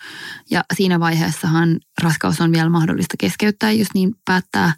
Ja 0.52 0.64
siinä 0.76 1.00
vaiheessahan 1.00 1.80
raskaus 2.02 2.42
on 2.42 2.52
vielä 2.52 2.70
mahdollista 2.70 3.16
keskeyttää, 3.20 3.72
jos 3.72 3.88
niin 3.94 4.16
päättää. 4.26 4.74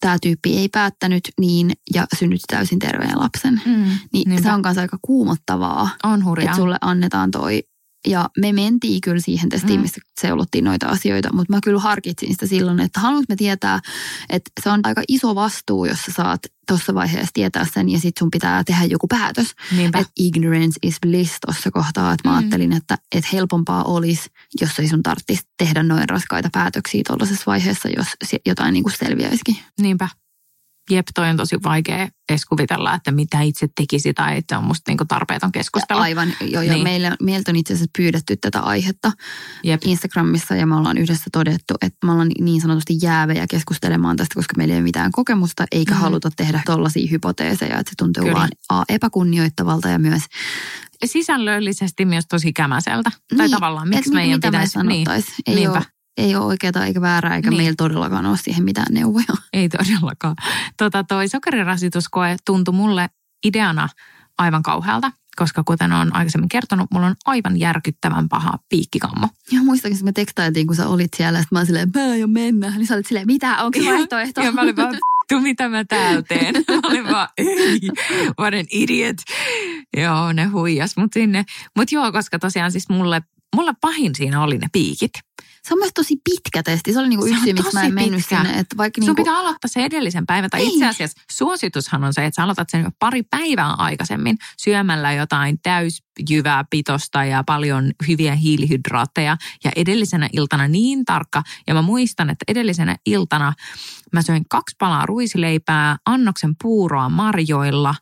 Tämä 0.00 0.16
tyyppi 0.22 0.56
ei 0.58 0.68
päättänyt 0.68 1.28
niin 1.40 1.72
ja 1.94 2.06
synnytti 2.18 2.44
täysin 2.50 2.78
terveen 2.78 3.18
lapsen. 3.18 3.62
Mm. 3.66 3.72
Niin 4.12 4.28
Niinpä. 4.28 4.42
se 4.42 4.52
on 4.52 4.62
kanssa 4.62 4.80
aika 4.80 4.98
kuumottavaa, 5.02 5.90
On 6.04 6.24
hurjaa. 6.24 6.44
että 6.44 6.56
sulle 6.56 6.76
annetaan 6.80 7.30
toi. 7.30 7.62
Ja 8.06 8.28
me 8.40 8.52
mentiin 8.52 9.00
kyllä 9.00 9.20
siihen 9.20 9.48
testiin, 9.48 9.78
Mm. 9.80 9.82
missä 9.82 10.00
seulottiin 10.20 10.64
noita 10.64 10.86
asioita, 10.86 11.32
mutta 11.32 11.52
mä 11.52 11.58
kyllä 11.64 11.80
harkitsin 11.80 12.32
sitä 12.32 12.46
silloin, 12.46 12.80
että 12.80 13.00
haluanko 13.00 13.24
me 13.28 13.36
tietää, 13.36 13.80
että 14.30 14.50
se 14.62 14.70
on 14.70 14.80
aika 14.84 15.02
iso 15.08 15.34
vastuu, 15.34 15.84
jos 15.84 15.98
sä 16.02 16.12
saat 16.12 16.40
tuossa 16.68 16.94
vaiheessa 16.94 17.30
tietää 17.34 17.66
sen 17.74 17.88
ja 17.88 18.00
sit 18.00 18.16
sun 18.18 18.30
pitää 18.30 18.64
tehdä 18.64 18.84
joku 18.84 19.06
päätös. 19.06 19.46
Niinpä. 19.76 19.98
Että 19.98 20.12
ignorance 20.18 20.78
is 20.82 20.96
bliss 21.00 21.36
tuossa 21.46 21.70
kohtaa, 21.70 22.12
että 22.12 22.28
mä 22.28 22.32
Mm. 22.34 22.38
ajattelin, 22.38 22.72
että, 22.72 22.98
että 23.14 23.28
helpompaa 23.32 23.84
olisi, 23.84 24.30
jos 24.60 24.78
ei 24.78 24.88
sun 24.88 25.02
tarvitsisi 25.02 25.42
tehdä 25.58 25.82
noin 25.82 26.08
raskaita 26.08 26.48
päätöksiä 26.52 27.02
tuollaisessa 27.06 27.42
vaiheessa, 27.46 27.88
jos 27.96 28.06
jotain 28.46 28.72
niin 28.72 28.82
kuin 28.84 28.94
selviäisikin. 28.98 29.56
Niinpä. 29.80 30.08
Jep, 30.90 31.06
toi 31.14 31.28
on 31.30 31.36
tosi 31.36 31.56
vaikea 31.64 32.08
edes 32.28 32.44
kuvitella, 32.44 32.94
että 32.94 33.12
mitä 33.12 33.40
itse 33.40 33.68
tekisi 33.76 34.14
tai 34.14 34.36
että 34.36 34.58
on 34.58 34.64
musta 34.64 34.90
niinku 34.90 35.04
tarpeeton 35.04 35.52
keskustella. 35.52 36.02
Aivan, 36.02 36.32
jo, 36.40 36.62
ja 36.62 36.72
Niin. 36.72 36.82
meillä, 36.84 37.16
meiltä 37.22 37.50
on 37.50 37.56
itse 37.56 37.72
asiassa 37.72 37.90
pyydetty 37.98 38.36
tätä 38.36 38.60
aihetta 38.60 39.12
Jep. 39.64 39.80
Instagramissa 39.84 40.54
ja 40.54 40.66
me 40.66 40.76
ollaan 40.76 40.98
yhdessä 40.98 41.24
todettu, 41.32 41.74
että 41.82 42.06
me 42.06 42.12
ollaan 42.12 42.30
niin 42.40 42.60
sanotusti 42.60 42.98
jäävejä 43.02 43.46
keskustelemaan 43.50 44.16
tästä, 44.16 44.34
koska 44.34 44.54
meillä 44.56 44.74
ei 44.74 44.78
ole 44.78 44.82
mitään 44.84 45.12
kokemusta 45.12 45.64
eikä 45.72 45.92
Mm. 45.92 45.96
mm. 45.98 46.02
haluta 46.02 46.30
tehdä 46.36 46.60
tollaisia 46.66 47.08
hypoteeseja, 47.10 47.78
että 47.78 47.90
se 47.90 47.94
tuntuu 47.98 48.22
Kyllä. 48.24 48.38
vaan 48.38 48.48
A, 48.68 48.82
epäkunnioittavalta 48.88 49.88
ja 49.88 49.98
myös, 49.98 50.22
Sisällöllisesti 51.04 52.04
myös 52.04 52.24
tosi 52.28 52.52
kämäseltä. 52.52 53.10
Tai 53.10 53.38
Niin, 53.38 53.50
tavallaan, 53.50 53.88
miksi 53.88 53.98
että 54.00 54.14
meidän 54.14 54.36
mitä 54.36 54.48
pitäisi... 54.48 54.78
me 54.78 54.84
Niin, 54.84 55.06
ei, 55.46 55.54
niinpä. 55.54 55.72
ole, 55.78 55.86
ei 56.16 56.36
ole 56.36 56.44
oikeaa 56.44 56.86
eikä 56.86 57.00
väärää, 57.00 57.36
eikä 57.36 57.50
Niin. 57.50 57.60
meillä 57.60 57.74
todellakaan 57.76 58.26
ole 58.26 58.36
siihen 58.36 58.64
mitään 58.64 58.86
neuvoja. 58.94 59.24
ei 59.52 59.68
todellakaan. 59.68 60.36
Tota, 60.76 61.04
toi 61.04 61.28
sokerirasituskoe 61.28 62.36
tuntui 62.46 62.74
mulle 62.74 63.08
ideana 63.46 63.88
aivan 64.38 64.62
kauhealta, 64.62 65.12
koska 65.36 65.62
kuten 65.64 65.92
olen 65.92 66.14
aikaisemmin 66.16 66.48
kertonut, 66.48 66.86
mulla 66.90 67.06
on 67.06 67.14
aivan 67.24 67.58
järkyttävän 67.60 68.28
paha 68.28 68.52
piikkikammo. 68.68 69.28
Ja 69.52 69.62
muistakin, 69.62 69.94
että 69.94 70.04
me 70.04 70.12
tekstailtiin, 70.12 70.66
kun 70.66 70.76
sä 70.76 70.88
olit 70.88 71.14
siellä, 71.16 71.38
että 71.38 71.48
mä 71.54 71.58
olin 71.58 71.66
silleen, 71.66 71.90
mä 71.94 72.10
aion 72.10 72.30
mennä. 72.30 72.70
Niin 72.70 72.86
sä 72.86 72.94
olit 72.94 73.06
silleen, 73.06 73.26
mitä, 73.26 73.62
onko 73.64 73.78
se 73.82 73.90
vaihtoehto? 73.90 74.40
Ja 74.40 74.52
mä 74.52 74.60
olin 74.60 74.76
vaan, 74.76 74.92
vittu, 74.92 75.40
mitä 75.40 75.68
mä 75.68 75.84
täällä 75.84 76.22
teen. 76.22 76.54
Mä 76.68 76.80
olin 76.88 77.04
vaan, 77.10 77.28
ei, 77.38 77.80
what 78.40 78.54
an 78.54 78.66
idiot. 78.70 79.16
Joo, 79.96 80.32
ne 80.32 80.44
huijas 80.44 80.96
mut 80.96 81.12
sinne. 81.12 81.44
Mut 81.76 81.92
joo, 81.92 82.12
koska 82.12 82.38
tosiaan 82.38 82.72
siis 82.72 82.88
mulle, 82.88 83.22
mulle 83.56 83.72
pahin 83.80 84.14
siinä 84.14 84.42
oli 84.42 84.58
ne 84.58 84.66
piikit. 84.72 85.12
Se 85.68 85.74
on 85.74 85.78
myös 85.78 85.90
tosi 85.94 86.16
pitkä 86.24 86.62
testi. 86.62 86.92
Se 86.92 86.98
oli 86.98 87.08
niinku 87.08 87.26
yksi 87.26 87.52
miksi 87.52 87.74
mä 87.74 87.82
en 87.82 87.94
mennyt 87.94 88.16
pitkä. 88.16 88.36
sinne. 88.36 88.58
Että 88.58 88.76
vaikka 88.76 89.00
Sun 89.02 89.06
niinku, 89.06 89.22
pitää 89.22 89.38
aloittaa 89.38 89.68
se 89.68 89.84
edellisen 89.84 90.26
päivän. 90.26 90.50
Tai 90.50 90.60
Ei. 90.60 90.68
itse 90.68 90.86
asiassa 90.86 91.22
suositushan 91.32 92.04
on 92.04 92.14
se, 92.14 92.24
että 92.24 92.36
sä 92.36 92.44
aloitat 92.44 92.70
sen 92.70 92.92
pari 92.98 93.22
päivää 93.22 93.72
aikaisemmin 93.72 94.36
syömällä 94.58 95.12
jotain 95.12 95.58
täysjyvää 95.62 96.64
pitosta 96.70 97.24
ja 97.24 97.44
paljon 97.46 97.92
hyviä 98.08 98.34
hiilihydraatteja. 98.34 99.36
Ja 99.64 99.70
edellisenä 99.76 100.28
iltana 100.32 100.68
niin 100.68 101.04
tarkka. 101.04 101.42
Ja 101.66 101.74
mä 101.74 101.82
muistan, 101.82 102.30
että 102.30 102.44
edellisenä 102.48 102.96
iltana 103.06 103.52
mä 104.12 104.22
söin 104.22 104.44
kaksi 104.50 104.76
palaa 104.78 105.06
ruisileipää, 105.06 105.96
annoksen 106.06 106.54
puuroa 106.62 107.08
marjoilla 107.08 107.94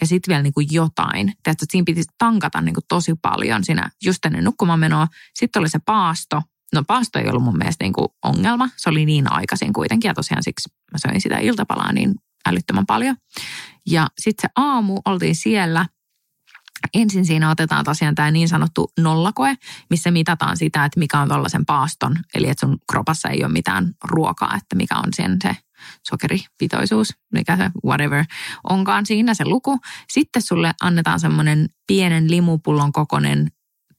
ja 0.00 0.06
sitten 0.06 0.32
vielä 0.32 0.42
niinku 0.42 0.60
jotain. 0.60 1.26
Tiedätkö, 1.26 1.50
että 1.50 1.66
siinä 1.70 1.84
piti 1.84 2.02
tankata 2.18 2.60
niinku 2.60 2.80
tosi 2.88 3.14
paljon 3.22 3.64
siinä 3.64 3.90
just 4.04 4.24
ennen 4.24 4.44
nukkumaan 4.44 4.80
menoa. 4.80 5.06
Sitten 5.34 5.60
oli 5.60 5.68
se 5.68 5.78
paasto. 5.86 6.42
No 6.74 6.82
paasto 6.86 7.18
ei 7.18 7.28
ollut 7.28 7.44
mun 7.44 7.58
mielestä 7.58 7.84
niinku 7.84 8.14
ongelma. 8.24 8.68
Se 8.76 8.90
oli 8.90 9.06
niin 9.06 9.32
aikaisin 9.32 9.72
kuitenkin 9.72 10.08
ja 10.08 10.14
tosiaan 10.14 10.42
siksi 10.42 10.68
mä 10.92 10.98
söin 10.98 11.20
sitä 11.20 11.38
iltapalaa 11.38 11.92
niin 11.92 12.14
älyttömän 12.46 12.86
paljon. 12.86 13.16
Ja 13.86 14.06
sitten 14.18 14.42
se 14.42 14.52
aamu 14.56 15.00
oltiin 15.04 15.36
siellä. 15.36 15.86
Ensin 16.94 17.26
siinä 17.26 17.50
otetaan 17.50 17.84
tosiaan 17.84 18.14
tämä 18.14 18.30
niin 18.30 18.48
sanottu 18.48 18.92
nollakoe, 19.00 19.54
missä 19.90 20.10
mitataan 20.10 20.56
sitä, 20.56 20.84
että 20.84 20.98
mikä 20.98 21.20
on 21.20 21.28
tuollaisen 21.28 21.66
paaston. 21.66 22.16
Eli 22.34 22.48
että 22.48 22.66
sun 22.66 22.78
kropassa 22.90 23.28
ei 23.28 23.44
ole 23.44 23.52
mitään 23.52 23.94
ruokaa, 24.04 24.56
että 24.56 24.76
mikä 24.76 24.96
on 24.96 25.12
sen 25.16 25.36
se 25.42 25.56
sokeripitoisuus, 26.08 27.08
mikä 27.32 27.56
se 27.56 27.70
whatever 27.86 28.24
onkaan 28.64 29.06
siinä 29.06 29.34
se 29.34 29.44
luku. 29.44 29.78
Sitten 30.10 30.42
sulle 30.42 30.74
annetaan 30.80 31.20
semmoinen 31.20 31.68
pienen 31.86 32.30
limupullon 32.30 32.92
kokoinen, 32.92 33.50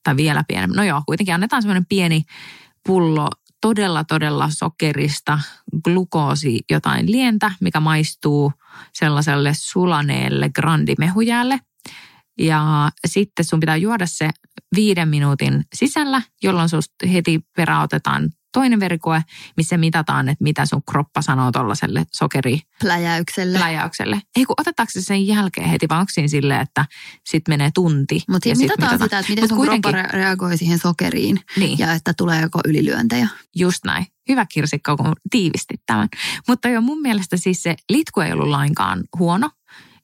tai 0.04 0.16
vielä 0.16 0.44
pienempi, 0.48 0.78
no 0.78 0.84
joo, 0.84 1.02
kuitenkin 1.06 1.34
annetaan 1.36 1.62
semmoinen 1.62 1.86
pieni 1.90 2.24
pullo 2.86 3.30
todella, 3.62 4.04
todella 4.04 4.50
sokerista 4.50 5.40
glukoosi 5.84 6.60
jotain 6.70 7.12
lientä, 7.12 7.52
mikä 7.62 7.80
maistuu 7.80 8.54
sellaiselle 8.94 9.52
sulaneelle 9.54 10.50
grandimehujäälle. 10.50 11.60
Ja 12.40 12.92
sitten 13.08 13.46
sun 13.46 13.60
pitää 13.60 13.76
juoda 13.76 14.08
se 14.08 14.30
viiden 14.76 15.10
minuutin 15.10 15.64
sisällä, 15.76 16.22
jolloin 16.44 16.70
susta 16.70 17.08
heti 17.08 17.40
perään 17.56 17.84
otetaan 17.84 18.30
toinen 18.54 18.80
verikoe, 18.80 19.22
missä 19.58 19.78
mitataan, 19.78 20.30
että 20.30 20.44
mitä 20.44 20.66
sun 20.66 20.82
kroppa 20.92 21.22
sanoo 21.22 21.52
tuollaiselle 21.52 22.06
sokeriläjäykselle. 22.16 23.58
pläjäykselle. 23.60 24.22
Ei 24.36 24.46
kun 24.46 24.56
otetaanko 24.60 24.92
se 24.92 25.02
sen 25.02 25.28
jälkeen 25.28 25.70
heti, 25.70 25.86
vai 25.90 26.00
onko 26.00 26.10
siinä 26.14 26.28
silleen, 26.28 26.62
että 26.62 26.86
sitten 27.30 27.52
menee 27.54 27.70
tunti. 27.74 28.24
Mutta 28.30 28.50
sit 28.50 28.58
mitataan 28.58 29.00
sitä, 29.00 29.20
että 29.20 29.30
miten 29.32 29.44
Mut 29.44 29.50
sun 29.50 29.58
kuitenkin- 29.58 29.92
kroppa 29.94 30.08
re- 30.08 30.12
reagoi 30.14 30.58
siihen 30.58 30.80
sokeriin 30.80 31.40
Niin. 31.58 31.80
ja 31.80 31.94
että 31.94 32.14
tulee 32.18 32.42
joko 32.42 32.60
ylilyöntejä. 32.66 33.28
Just 33.56 33.86
näin. 33.86 34.06
Hyvä 34.30 34.46
kirsikka, 34.46 34.96
kun 34.98 35.14
tiivistit 35.32 35.82
tämän. 35.86 36.08
Mutta 36.48 36.70
jo 36.70 36.82
mun 36.82 37.02
mielestä 37.02 37.38
siis 37.38 37.64
se 37.64 37.76
litku 37.90 38.20
ei 38.22 38.32
ollut 38.34 38.48
lainkaan 38.48 39.04
huono. 39.20 39.50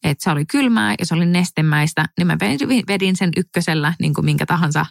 Että 0.03 0.23
se 0.23 0.29
oli 0.31 0.45
kylmää 0.45 0.95
ja 0.99 1.05
se 1.05 1.15
oli 1.15 1.25
nestemäistä. 1.25 2.05
Niin 2.17 2.27
mä 2.27 2.37
vedin 2.87 3.15
sen 3.15 3.29
ykkösellä 3.37 3.93
niin 3.99 4.13
kuin 4.13 4.25
minkä 4.25 4.45
tahansa 4.45 4.85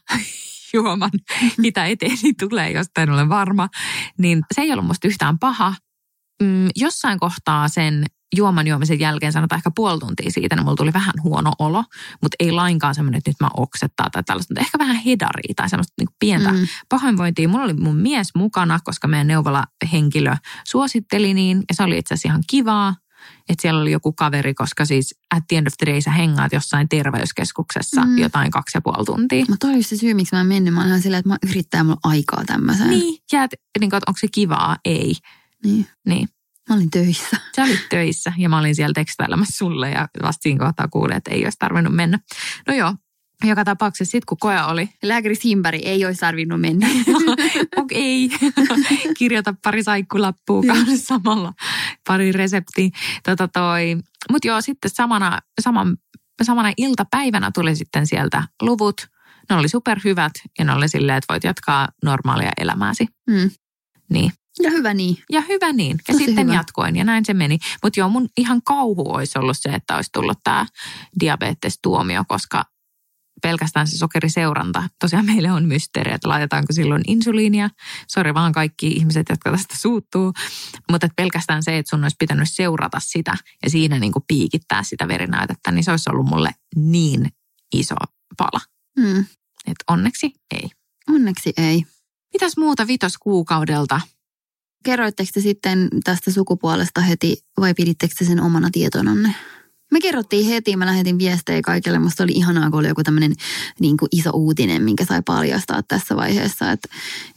juoman, 0.75 1.11
mitä 1.59 1.87
eteeni 1.87 2.35
tulee, 2.41 2.71
josta 2.71 3.03
en 3.03 3.11
ole 3.11 3.29
varma. 3.29 3.69
Niin 4.19 4.43
se 4.55 4.61
ei 4.61 4.73
ollut 4.73 4.87
musta 4.87 5.09
yhtään 5.09 5.39
paha. 5.39 5.75
Mm, 6.43 6.69
jossain 6.77 7.19
kohtaa 7.19 7.69
sen 7.69 8.05
juoman 8.37 8.67
juomisen 8.67 9.01
jälkeen, 9.01 9.33
sanotaan 9.33 9.59
ehkä 9.59 9.71
puoli 9.77 9.99
tuntia 9.99 10.31
siitä, 10.31 10.57
niin 10.57 10.65
mulla 10.65 10.77
tuli 10.77 10.93
vähän 10.93 11.15
huono 11.23 11.53
olo, 11.59 11.85
mutta 12.23 12.37
ei 12.41 12.53
lainkaan 12.53 12.95
semmoinen, 12.95 13.19
että 13.19 13.31
nyt 13.31 13.41
mä 13.41 13.49
oksettaa 13.57 14.11
tai 14.11 14.23
tällaista, 14.27 14.53
mutta 14.55 14.61
ehkä 14.61 14.79
vähän 14.79 14.97
hedaria 14.97 15.55
tai 15.57 15.69
semmoista 15.69 15.93
niin 15.99 16.09
pientä 16.19 16.53
Mm. 16.53 16.67
pahoinvointia. 16.89 17.49
Mulla 17.49 17.65
oli 17.65 17.75
mun 17.75 17.97
mies 17.97 18.29
mukana, 18.35 18.79
koska 18.85 19.09
meidän 19.09 19.27
neuvola-henkilö 19.27 20.37
suositteli 20.67 21.35
niin, 21.35 21.57
ja 21.69 21.75
se 21.75 21.83
oli 21.83 21.99
itse 21.99 22.15
asiassa 22.15 22.29
ihan 22.29 22.43
kivaa, 22.51 22.95
että 23.49 23.63
siellä 23.63 23.81
oli 23.81 23.93
joku 23.93 24.13
kaveri, 24.13 24.55
koska 24.55 24.85
siis 24.85 25.15
at 25.35 25.45
the 25.49 25.57
end 25.57 25.67
of 25.67 25.73
the 25.79 25.93
day 25.93 26.01
sä 26.01 26.11
hengaat 26.11 26.53
jossain 26.53 26.89
terveyskeskuksessa 26.89 28.01
Mm. 28.01 28.19
jotain 28.19 28.51
kaksi 28.51 28.77
ja 28.79 28.81
puoli 28.83 29.05
tuntia. 29.05 29.45
Mutta 29.49 29.67
toi 29.67 29.75
oli 29.75 29.83
se 29.83 29.97
syy, 29.97 30.15
miksi 30.15 30.35
mä 30.35 30.41
en 30.41 30.47
mennyt. 30.47 30.75
Mä 30.75 30.87
ihan 30.87 31.01
silleen, 31.03 31.19
että 31.19 31.29
mä 31.29 31.39
yrittää 31.51 31.85
mulla 31.85 31.99
aikaa 32.05 32.45
tämmöiseen. 32.47 32.91
Niin, 32.91 33.19
ja 33.33 33.43
et, 33.45 33.51
niin 33.81 33.91
kuin, 33.91 33.99
että 33.99 34.11
onko 34.11 34.19
se 34.19 34.29
kivaa? 34.33 34.77
Ei. 34.85 35.15
niin. 35.65 35.87
Niin. 36.07 36.29
Mä 36.69 36.75
olin 36.77 36.91
töissä. 36.91 37.37
Sä 37.57 37.63
olit 37.63 37.89
töissä 37.91 38.33
ja 38.39 38.49
mä 38.49 38.59
olin 38.59 38.75
siellä 38.75 38.93
tekstailemassa 38.95 39.57
sulle 39.57 39.91
ja 39.91 40.09
vasta 40.23 40.43
siinä 40.43 40.65
kohtaa 40.65 40.89
kuulin, 40.89 41.17
että 41.17 41.31
ei 41.31 41.45
olisi 41.45 41.59
tarvinnut 41.59 41.95
mennä. 41.95 42.19
No 42.69 42.75
joo, 42.75 42.95
joka 43.45 43.65
tapauksessa 43.65 44.11
sitten 44.11 44.27
kun 44.27 44.39
koe 44.41 44.63
oli, 44.63 44.89
Lääkäri 45.03 45.35
Simpäri 45.35 45.79
ei 45.79 46.05
olisi 46.05 46.21
tarvinnut 46.21 46.61
mennä. 46.61 46.89
okei, 47.77 48.31
kirjoita 49.19 49.55
pari 49.65 49.83
saikkulappua 49.83 50.63
kanssa 50.67 51.07
samalla, 51.07 51.53
pari 52.09 52.33
reseptiä. 52.33 52.89
Tota 53.25 53.49
toi. 53.49 53.97
Mutta 54.33 54.49
joo, 54.49 54.61
sitten 54.61 54.91
samana, 54.95 55.39
saman, 55.61 55.97
samana 56.43 56.73
iltapäivänä 56.77 57.51
tuli 57.55 57.77
sitten 57.77 58.07
sieltä 58.07 58.43
luvut. 58.63 59.07
Ne 59.51 59.57
oli 59.57 59.69
superhyvät 59.69 60.33
ja 60.59 60.65
ne 60.65 60.73
oli 60.73 60.89
silleen, 60.89 61.19
että 61.19 61.33
voit 61.35 61.45
jatkaa 61.45 61.89
normaalia 62.05 62.51
elämääsi. 62.61 63.07
Mm. 63.31 63.51
Niin. 64.11 64.33
Ja 64.63 64.71
hyvä 64.71 64.95
niin. 64.95 65.19
Ja 65.31 65.41
hyvä 65.41 65.73
niin. 65.73 65.97
Ja 66.09 66.15
Tosi 66.15 66.25
sitten 66.25 66.47
hyvä. 66.47 66.57
jatkoin 66.57 66.97
ja 66.97 67.05
näin 67.05 67.25
se 67.25 67.35
meni. 67.35 67.59
Mutta 67.83 68.01
joo, 68.01 68.09
mun 68.09 68.29
ihan 68.37 68.63
kauhu 68.63 69.15
olisi 69.15 69.39
ollut 69.39 69.57
se, 69.61 69.69
että 69.69 69.97
olisi 69.97 70.11
tullut 70.13 70.39
tämä 70.45 70.67
diabetestuomio, 71.21 72.25
koska 72.29 72.65
pelkästään 73.43 73.87
se 73.87 73.99
sokeriseuranta. 73.99 74.89
Tosiaan 75.01 75.27
meille 75.27 75.53
on 75.53 75.65
mysteeri, 75.65 76.13
että 76.13 76.29
laitetaanko 76.29 76.73
silloin 76.73 77.03
insuliinia. 77.07 77.71
Sori 78.09 78.35
vaan 78.35 78.53
kaikki 78.53 78.87
ihmiset, 78.87 79.27
jotka 79.29 79.51
tästä 79.51 79.79
suuttuu. 79.79 80.33
Mutta 80.91 81.07
että 81.07 81.15
pelkästään 81.17 81.63
se, 81.63 81.79
että 81.79 81.91
sun 81.91 82.05
olisi 82.05 82.17
pitänyt 82.19 82.49
seurata 82.51 83.01
sitä 83.01 83.37
ja 83.63 83.71
siinä 83.71 83.99
niin 83.99 84.13
kuin 84.13 84.25
piikittää 84.29 84.83
sitä 84.83 85.09
verinäytettä, 85.09 85.71
niin 85.71 85.85
se 85.85 85.91
olisi 85.91 86.11
ollut 86.11 86.27
mulle 86.27 86.51
niin 86.77 87.29
iso 87.75 87.95
pala. 88.37 88.61
Mm. 88.99 89.19
Että 89.67 89.85
onneksi 89.89 90.33
ei. 90.51 90.71
Onneksi 91.09 91.53
ei. 91.57 91.87
Mitäs 92.33 92.57
muuta 92.57 92.87
vitoskuukaudelta? 92.87 94.01
Kerroitteko 94.85 95.31
te 95.35 95.41
sitten 95.41 95.89
tästä 96.05 96.31
sukupuolesta 96.31 97.01
heti 97.01 97.37
vai 97.61 97.75
pidittekö 97.75 98.15
te 98.19 98.25
sen 98.25 98.41
omana 98.41 98.69
tietonanne? 98.73 99.35
Me 99.95 100.01
kerrottiin 100.01 100.47
heti, 100.47 100.77
mä 100.77 100.87
lähetin 100.87 101.19
viestejä 101.19 101.61
kaikille. 101.63 101.99
Musta 101.99 102.23
oli 102.25 102.33
ihanaa, 102.33 102.71
kun 102.71 102.79
oli 102.79 102.89
joku 102.89 103.03
tämmöinen 103.03 103.33
niin 103.81 103.97
kuin 103.97 104.09
iso 104.13 104.31
uutinen, 104.31 104.83
minkä 104.83 105.05
sai 105.05 105.23
paljastaa 105.23 105.83
tässä 105.83 106.17
vaiheessa. 106.17 106.71
Että, 106.73 106.89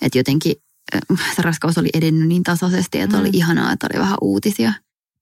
että 0.02 0.18
jotenkin 0.20 0.56
äh, 0.96 1.02
se 1.36 1.42
raskaus 1.42 1.78
oli 1.78 1.90
edennyt 1.94 2.28
niin 2.28 2.44
tasaisesti, 2.44 3.00
että 3.00 3.16
Mm. 3.18 3.22
oli 3.22 3.30
ihanaa, 3.34 3.72
että 3.72 3.88
oli 3.94 4.02
vähän 4.02 4.18
uutisia. 4.22 4.74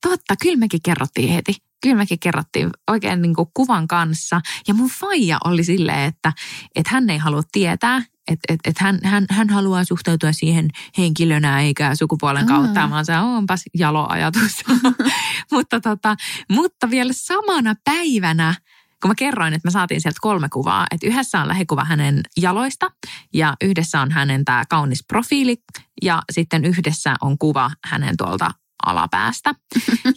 Totta, 0.02 0.36
kyllä 0.42 0.58
mekin 0.58 0.80
kerrottiin 0.84 1.30
heti. 1.34 1.56
Kyllä 1.86 1.98
mekin 1.98 2.20
kerrottiin 2.20 2.70
oikein 2.92 3.22
niin 3.22 3.36
kuin 3.36 3.48
kuvan 3.54 3.88
kanssa. 3.88 4.42
Ja 4.68 4.74
mun 4.74 4.90
faija 4.90 5.38
oli 5.46 5.64
silleen, 5.64 6.04
että, 6.04 6.34
että 6.76 6.92
hän 6.94 7.10
ei 7.10 7.18
halua 7.18 7.42
tietää, 7.52 7.98
että, 8.28 8.54
että, 8.54 8.70
että 8.70 8.84
hän, 8.84 9.00
hän, 9.04 9.26
hän 9.30 9.50
haluaa 9.50 9.84
suhtautua 9.84 10.32
siihen 10.32 10.70
henkilönä 10.98 11.62
eikä 11.62 11.96
sukupuolen 11.96 12.46
kautta. 12.46 12.88
Mä 12.88 12.96
oon 12.96 13.06
se, 13.06 13.18
onpas 13.18 13.64
jalo 13.74 14.08
ajatus. 14.10 14.64
mutta, 15.52 15.82
tota, 15.82 16.16
mutta 16.50 16.90
vielä 16.90 17.14
samana 17.14 17.76
päivänä, 17.84 18.56
kun 19.02 19.10
mä 19.10 19.16
kerroin, 19.16 19.54
että 19.54 19.68
me 19.68 19.72
saatiin 19.72 20.02
sieltä 20.02 20.20
kolme 20.22 20.50
kuvaa, 20.50 20.88
että 20.92 21.08
yhdessä 21.08 21.42
on 21.42 21.48
lähikuva 21.48 21.84
hänen 21.84 22.22
jaloista 22.38 22.92
ja 23.34 23.54
yhdessä 23.64 24.02
on 24.02 24.12
hänen 24.12 24.46
tämä 24.46 24.64
kaunis 24.70 25.04
profiili 25.08 25.58
ja 26.02 26.22
sitten 26.32 26.66
yhdessä 26.66 27.16
on 27.22 27.38
kuva 27.38 27.72
hänen 27.84 28.18
tuolta 28.18 28.52
alapäästä. 28.86 29.56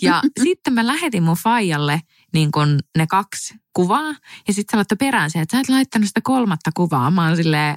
Ja 0.02 0.22
sitten 0.44 0.74
mä 0.74 0.86
lähetin 0.86 1.22
mun 1.22 1.36
faijalle 1.36 2.00
niin 2.32 2.52
kun 2.52 2.78
ne 2.98 3.06
kaksi 3.06 3.54
kuvaa 3.72 4.14
ja 4.48 4.54
sitten 4.54 4.72
sä 4.72 4.76
laittoi 4.76 4.96
perään 4.96 5.30
se, 5.30 5.40
että 5.40 5.56
sä 5.56 5.60
et 5.60 5.68
laittanut 5.68 6.08
sitä 6.08 6.20
kolmatta 6.24 6.70
kuvaa. 6.74 7.10
Mä 7.10 7.26
oon 7.26 7.36
silleen, 7.36 7.76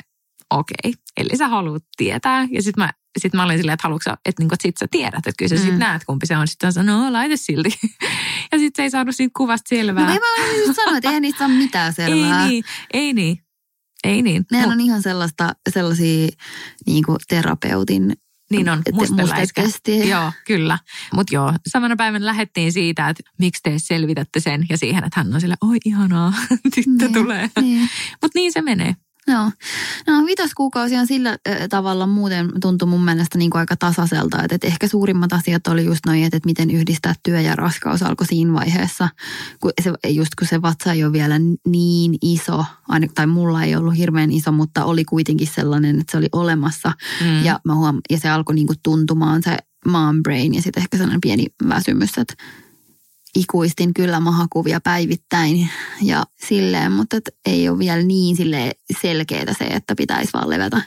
okei, 0.49 0.75
okay. 0.85 0.93
eli 1.17 1.37
sä 1.37 1.47
haluat 1.47 1.83
tietää. 1.97 2.47
Ja 2.51 2.63
sitten 2.63 2.83
mä, 2.83 2.89
sit 3.19 3.33
mä 3.33 3.43
olin 3.43 3.57
silleen, 3.57 3.73
että 3.73 3.87
haluatko 3.87 4.03
sä, 4.03 4.17
että, 4.25 4.41
niinku, 4.41 4.53
että 4.53 4.63
sit 4.63 4.77
sä 4.77 4.87
tiedät, 4.91 5.27
että 5.27 5.31
kyllä 5.37 5.49
sä 5.49 5.55
Mm. 5.55 5.61
sit 5.61 5.77
näet, 5.77 6.05
kumpi 6.05 6.25
se 6.25 6.37
on. 6.37 6.47
Sitten 6.47 6.73
sanoi, 6.73 6.95
no 6.95 7.13
laita 7.13 7.37
silti. 7.37 7.69
ja 8.51 8.57
sitten 8.57 8.71
se 8.75 8.83
ei 8.83 8.89
saanut 8.89 9.15
siitä 9.15 9.31
kuvasta 9.37 9.69
selvää. 9.69 10.05
No 10.05 10.13
mä 10.13 10.45
olin 10.45 10.67
just 10.67 10.75
sanoa, 10.75 10.97
että 10.97 11.09
eihän 11.09 11.21
niistä 11.21 11.45
ole 11.45 11.53
mitään 11.53 11.93
selvää. 12.03 12.43
ei 12.43 12.49
niin, 12.49 12.63
ei 12.93 13.13
niin, 13.13 13.43
ei 14.03 14.21
niin. 14.21 14.45
Nehän 14.51 14.71
on 14.71 14.79
ihan 14.79 15.01
sellaista, 15.01 15.53
sellaisia 15.69 16.27
niin 16.85 17.03
kuin 17.03 17.17
terapeutin 17.27 18.13
Niin 18.51 18.69
on, 18.69 18.81
mustekestiä. 18.93 20.03
Joo, 20.03 20.31
kyllä. 20.47 20.79
Mutta 21.13 21.35
joo, 21.35 21.53
samana 21.67 21.95
päivänä 21.95 22.25
lähdettiin 22.25 22.73
siitä, 22.73 23.09
että 23.09 23.23
miksi 23.39 23.63
te 23.63 23.73
selvitätte 23.77 24.39
sen 24.39 24.65
ja 24.69 24.77
siihen, 24.77 25.03
että 25.03 25.19
hän 25.19 25.33
on 25.33 25.41
sille, 25.41 25.55
oi 25.61 25.77
ihanaa, 25.85 26.33
tyttö 26.75 27.05
Niin, 27.05 27.13
tulee. 27.13 27.49
Niin. 27.61 27.89
Mutta 28.21 28.39
niin 28.39 28.53
se 28.53 28.61
menee. 28.61 28.95
Joo. 29.27 29.51
No 30.07 30.25
vitoskuukausi 30.25 30.97
on 30.97 31.07
sillä 31.07 31.37
tavalla 31.69 32.07
muuten 32.07 32.49
tuntui 32.61 32.87
mun 32.87 33.05
mielestä 33.05 33.37
niin 33.37 33.51
kuin 33.51 33.59
aika 33.59 33.75
tasaiselta, 33.75 34.43
että, 34.43 34.55
että 34.55 34.67
ehkä 34.67 34.87
suurimmat 34.87 35.33
asiat 35.33 35.67
oli 35.67 35.85
just 35.85 36.05
noin, 36.05 36.23
että, 36.23 36.37
että 36.37 36.47
miten 36.47 36.71
yhdistää 36.71 37.13
työ 37.23 37.41
ja 37.41 37.55
raskaus 37.55 38.03
alkoi 38.03 38.27
siinä 38.27 38.53
vaiheessa, 38.53 39.09
kun 39.59 39.71
se, 39.81 39.93
just 40.09 40.35
kun 40.39 40.47
se 40.47 40.61
vatsa 40.61 40.93
ei 40.93 41.03
ole 41.03 41.13
vielä 41.13 41.35
niin 41.67 42.15
iso, 42.21 42.65
aina, 42.87 43.07
tai 43.15 43.27
mulla 43.27 43.63
ei 43.63 43.75
ollut 43.75 43.97
hirveän 43.97 44.31
iso, 44.31 44.51
mutta 44.51 44.85
oli 44.85 45.05
kuitenkin 45.05 45.47
sellainen, 45.47 45.99
että 45.99 46.11
se 46.11 46.17
oli 46.17 46.29
olemassa 46.31 46.91
Mm. 47.21 47.43
ja, 47.45 47.59
mä 47.65 47.75
huom- 47.75 48.01
ja 48.09 48.19
se 48.19 48.29
alkoi 48.29 48.55
niin 48.55 48.67
kuin 48.67 48.79
tuntumaan 48.83 49.43
se 49.43 49.57
mom 49.87 50.23
brain 50.23 50.53
ja 50.53 50.61
sitten 50.61 50.81
ehkä 50.81 50.97
sellainen 50.97 51.21
pieni 51.21 51.45
väsymys, 51.69 52.17
että 52.17 52.33
ikuistin 53.35 53.93
kyllä 53.93 54.19
mahakuvia 54.19 54.81
päivittäin 54.81 55.69
ja 56.01 56.23
silleen, 56.47 56.91
mutta 56.91 57.17
et 57.17 57.29
ei 57.45 57.69
ole 57.69 57.79
vielä 57.79 58.01
niin 58.01 58.35
sille 58.35 58.71
selkeää 59.01 59.53
se, 59.57 59.65
että 59.65 59.95
pitäisi 59.95 60.33
vaan 60.33 60.49
levätä. 60.49 60.81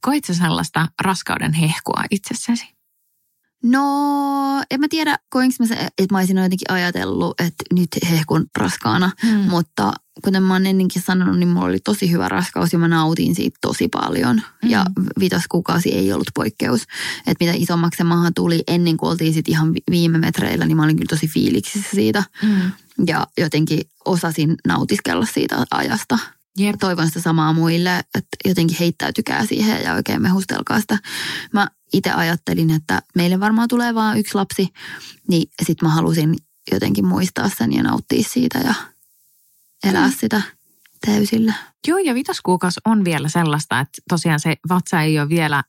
Koit 0.00 0.24
sä 0.24 0.34
sellaista 0.34 0.88
raskauden 1.02 1.52
hehkua 1.52 2.04
itsessäsi? 2.10 2.73
No, 3.64 4.62
en 4.70 4.80
mä 4.80 4.86
tiedä, 4.90 5.18
koinko 5.30 5.54
mä 5.60 5.66
se, 5.66 5.74
että 5.74 6.14
mä 6.14 6.18
olisin 6.18 6.36
jotenkin 6.36 6.70
ajatellut, 6.72 7.40
että 7.40 7.64
nyt 7.72 7.88
hehkun 8.10 8.46
raskaana, 8.58 9.10
Mm. 9.22 9.28
mutta 9.30 9.92
kuten 10.24 10.42
mä 10.42 10.52
oon 10.52 10.66
ennenkin 10.66 11.02
sanonut, 11.02 11.38
niin 11.38 11.48
mulla 11.48 11.66
oli 11.66 11.78
tosi 11.80 12.10
hyvä 12.10 12.28
raskaus 12.28 12.72
ja 12.72 12.78
mä 12.78 12.88
nautin 12.88 13.34
siitä 13.34 13.58
tosi 13.60 13.88
paljon. 13.88 14.36
Mm. 14.62 14.70
Ja 14.70 14.84
vitos 15.20 15.42
kuukausi 15.48 15.88
ei 15.94 16.12
ollut 16.12 16.30
poikkeus. 16.34 16.82
Että 17.26 17.44
mitä 17.44 17.52
isommaksi 17.56 17.98
se 17.98 18.04
maahan 18.04 18.34
tuli 18.34 18.62
ennen 18.68 18.96
kuin 18.96 19.10
oltiin 19.10 19.34
sit 19.34 19.48
ihan 19.48 19.74
vi- 19.74 19.82
viime 19.90 20.18
metreillä, 20.18 20.66
niin 20.66 20.76
mä 20.76 20.84
olin 20.84 20.96
kyllä 20.96 21.08
tosi 21.10 21.28
fiiliksissä 21.28 21.88
siitä. 21.94 22.24
Mm. 22.42 22.72
Ja 23.06 23.26
jotenkin 23.38 23.80
osasin 24.04 24.54
nautiskella 24.66 25.26
siitä 25.26 25.64
ajasta. 25.70 26.18
Jep. 26.58 26.76
Toivon 26.80 27.06
sitä 27.06 27.20
samaa 27.20 27.52
muille, 27.52 27.98
että 27.98 28.36
jotenkin 28.44 28.76
heittäytykää 28.80 29.46
siihen 29.46 29.82
ja 29.82 29.94
oikein 29.94 30.22
mehustelkaa 30.22 30.80
sitä. 30.80 30.98
Mä 31.52 31.68
itse 31.94 32.12
ajattelin, 32.12 32.70
että 32.70 33.02
meille 33.14 33.40
varmaan 33.40 33.68
tulee 33.68 33.94
vaan 33.94 34.18
yksi 34.18 34.34
lapsi, 34.34 34.68
niin 35.28 35.50
sit 35.62 35.82
mä 35.82 35.88
halusin 35.88 36.36
jotenkin 36.70 37.06
muistaa 37.06 37.48
sen 37.48 37.72
ja 37.72 37.82
nauttia 37.82 38.22
siitä 38.22 38.58
ja 38.58 38.74
elää 39.84 40.06
Mm. 40.08 40.14
sitä 40.18 40.42
täysillä. 41.06 41.52
Joo, 41.88 41.98
ja 41.98 42.14
vitoskuukausi 42.14 42.80
on 42.84 43.04
vielä 43.04 43.28
sellaista, 43.28 43.80
että 43.80 44.02
tosiaan 44.08 44.40
se 44.40 44.56
vatsa 44.68 45.00
ei 45.02 45.18
ole 45.20 45.28
vielä 45.28 45.62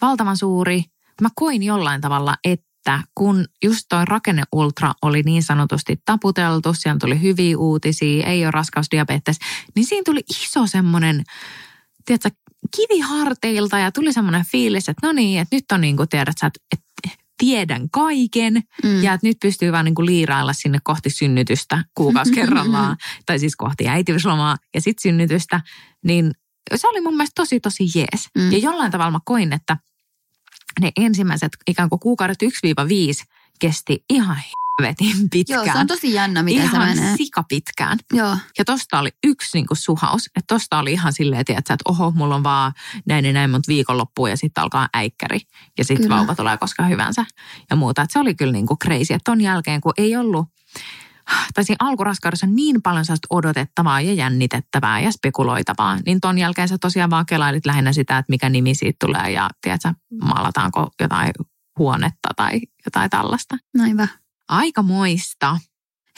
valtavan 0.00 0.36
suuri. 0.36 0.84
Mä 1.20 1.28
koin 1.34 1.62
jollain 1.62 2.00
tavalla, 2.00 2.36
että 2.44 3.02
kun 3.14 3.44
just 3.64 3.86
toi 3.88 4.04
rakenneultra 4.04 4.92
oli 5.02 5.22
niin 5.22 5.42
sanotusti 5.42 6.02
taputeltu, 6.04 6.74
siellä 6.74 6.98
tuli 6.98 7.22
hyviä 7.22 7.58
uutisia, 7.58 8.26
ei 8.26 8.44
ole 8.44 8.50
raskausdiabetes, 8.50 9.36
niin 9.74 9.86
siinä 9.86 10.02
tuli 10.04 10.20
iso 10.30 10.66
semmoinen, 10.66 11.24
tiedätkö, 12.04 12.30
kivi 12.76 13.00
harteilta 13.00 13.78
ja 13.78 13.92
tuli 13.92 14.12
semmoinen 14.12 14.44
fiilis, 14.52 14.88
että 14.88 15.06
no 15.06 15.12
niin, 15.12 15.40
että 15.40 15.56
nyt 15.56 15.64
on 15.72 15.80
niin 15.80 15.96
kuin 15.96 16.08
tiedät 16.08 16.34
sä, 16.40 16.46
että, 16.46 16.60
että 16.72 17.22
tiedän 17.38 17.90
kaiken 17.90 18.62
Mm. 18.84 19.02
ja 19.02 19.12
että 19.12 19.26
nyt 19.26 19.36
pystyy 19.42 19.72
vaan 19.72 19.84
niin 19.84 19.94
kuin 19.94 20.06
liirailla 20.06 20.52
sinne 20.52 20.78
kohti 20.82 21.10
synnytystä 21.10 21.84
kuukausi 21.94 22.32
kerrallaan, 22.40 22.96
tai 23.26 23.38
siis 23.38 23.56
kohti 23.56 23.88
äitiyslomaa 23.88 24.56
ja 24.74 24.80
sitten 24.80 25.02
synnytystä, 25.02 25.60
niin 26.04 26.30
se 26.74 26.88
oli 26.88 27.00
mun 27.00 27.16
mielestä 27.16 27.42
tosi 27.42 27.60
tosi 27.60 27.84
jees. 27.94 28.28
Mm. 28.38 28.52
Ja 28.52 28.58
jollain 28.58 28.92
tavalla 28.92 29.10
mä 29.10 29.18
koin, 29.24 29.52
että 29.52 29.76
ne 30.80 30.92
ensimmäiset 30.96 31.52
ikään 31.66 31.88
kuin 31.88 32.00
kuukaudet 32.00 32.38
1-5 32.42 32.46
kesti 33.58 34.04
ihan 34.10 34.36
helvetin 34.82 35.28
pitkään. 35.32 35.66
Joo, 35.66 35.74
se 35.74 35.80
on 35.80 35.86
tosi 35.86 36.12
jännä, 36.12 36.42
miten 36.42 36.64
ihan 36.64 36.94
se 36.94 37.00
menee. 37.00 37.16
sikapitkään. 37.16 37.98
Joo, 38.12 38.36
Ja 38.58 38.64
tosta 38.64 38.98
oli 38.98 39.10
yksi 39.24 39.48
niin 39.54 39.66
kuin 39.66 39.78
suhaus, 39.78 40.26
että 40.26 40.54
tosta 40.54 40.78
oli 40.78 40.92
ihan 40.92 41.12
silleen, 41.12 41.44
tiedätkö, 41.44 41.72
että 41.72 41.90
oho, 41.90 42.10
mulla 42.10 42.34
on 42.34 42.42
vaan 42.42 42.72
näin 43.06 43.24
ja 43.24 43.32
näin 43.32 43.50
monta 43.50 43.68
viikonloppua 43.68 44.28
ja 44.28 44.36
sitten 44.36 44.62
alkaa 44.62 44.88
äikkäri. 44.94 45.40
Ja 45.78 45.84
sitten 45.84 46.08
vauva 46.08 46.34
tulee 46.34 46.56
koska 46.56 46.82
hyvänsä 46.82 47.24
ja 47.70 47.76
muuta. 47.76 48.02
Että 48.02 48.12
se 48.12 48.18
oli 48.18 48.34
kyllä 48.34 48.52
niin 48.52 48.66
kuin 48.66 48.78
crazy. 48.78 49.14
Että 49.14 49.24
ton 49.24 49.40
jälkeen, 49.40 49.80
kun 49.80 49.92
ei 49.96 50.16
ollut, 50.16 50.46
tai 51.54 51.64
siinä 51.64 51.88
alkuraskaudessa 51.88 52.46
on 52.46 52.56
niin 52.56 52.82
paljon 52.82 53.04
sellaista 53.04 53.26
odotettavaa 53.30 54.00
ja 54.00 54.12
jännitettävää 54.12 55.00
ja 55.00 55.12
spekuloitavaa, 55.12 55.98
niin 56.06 56.20
ton 56.20 56.38
jälkeen 56.38 56.68
sä 56.68 56.78
tosiaan 56.78 57.10
vaan 57.10 57.26
kelailit 57.26 57.66
lähinnä 57.66 57.92
sitä, 57.92 58.18
että 58.18 58.30
mikä 58.30 58.48
nimi 58.48 58.74
siitä 58.74 58.96
tulee 59.06 59.30
ja 59.30 59.50
tiedätkö, 59.60 59.94
maalataanko 60.22 60.90
jotain 61.00 61.32
huonetta 61.78 62.28
tai 62.36 62.60
jotain 62.86 63.10
tällaista. 63.10 63.56
näinpä. 63.76 64.08
Aika 64.48 64.82
moista. 64.82 65.58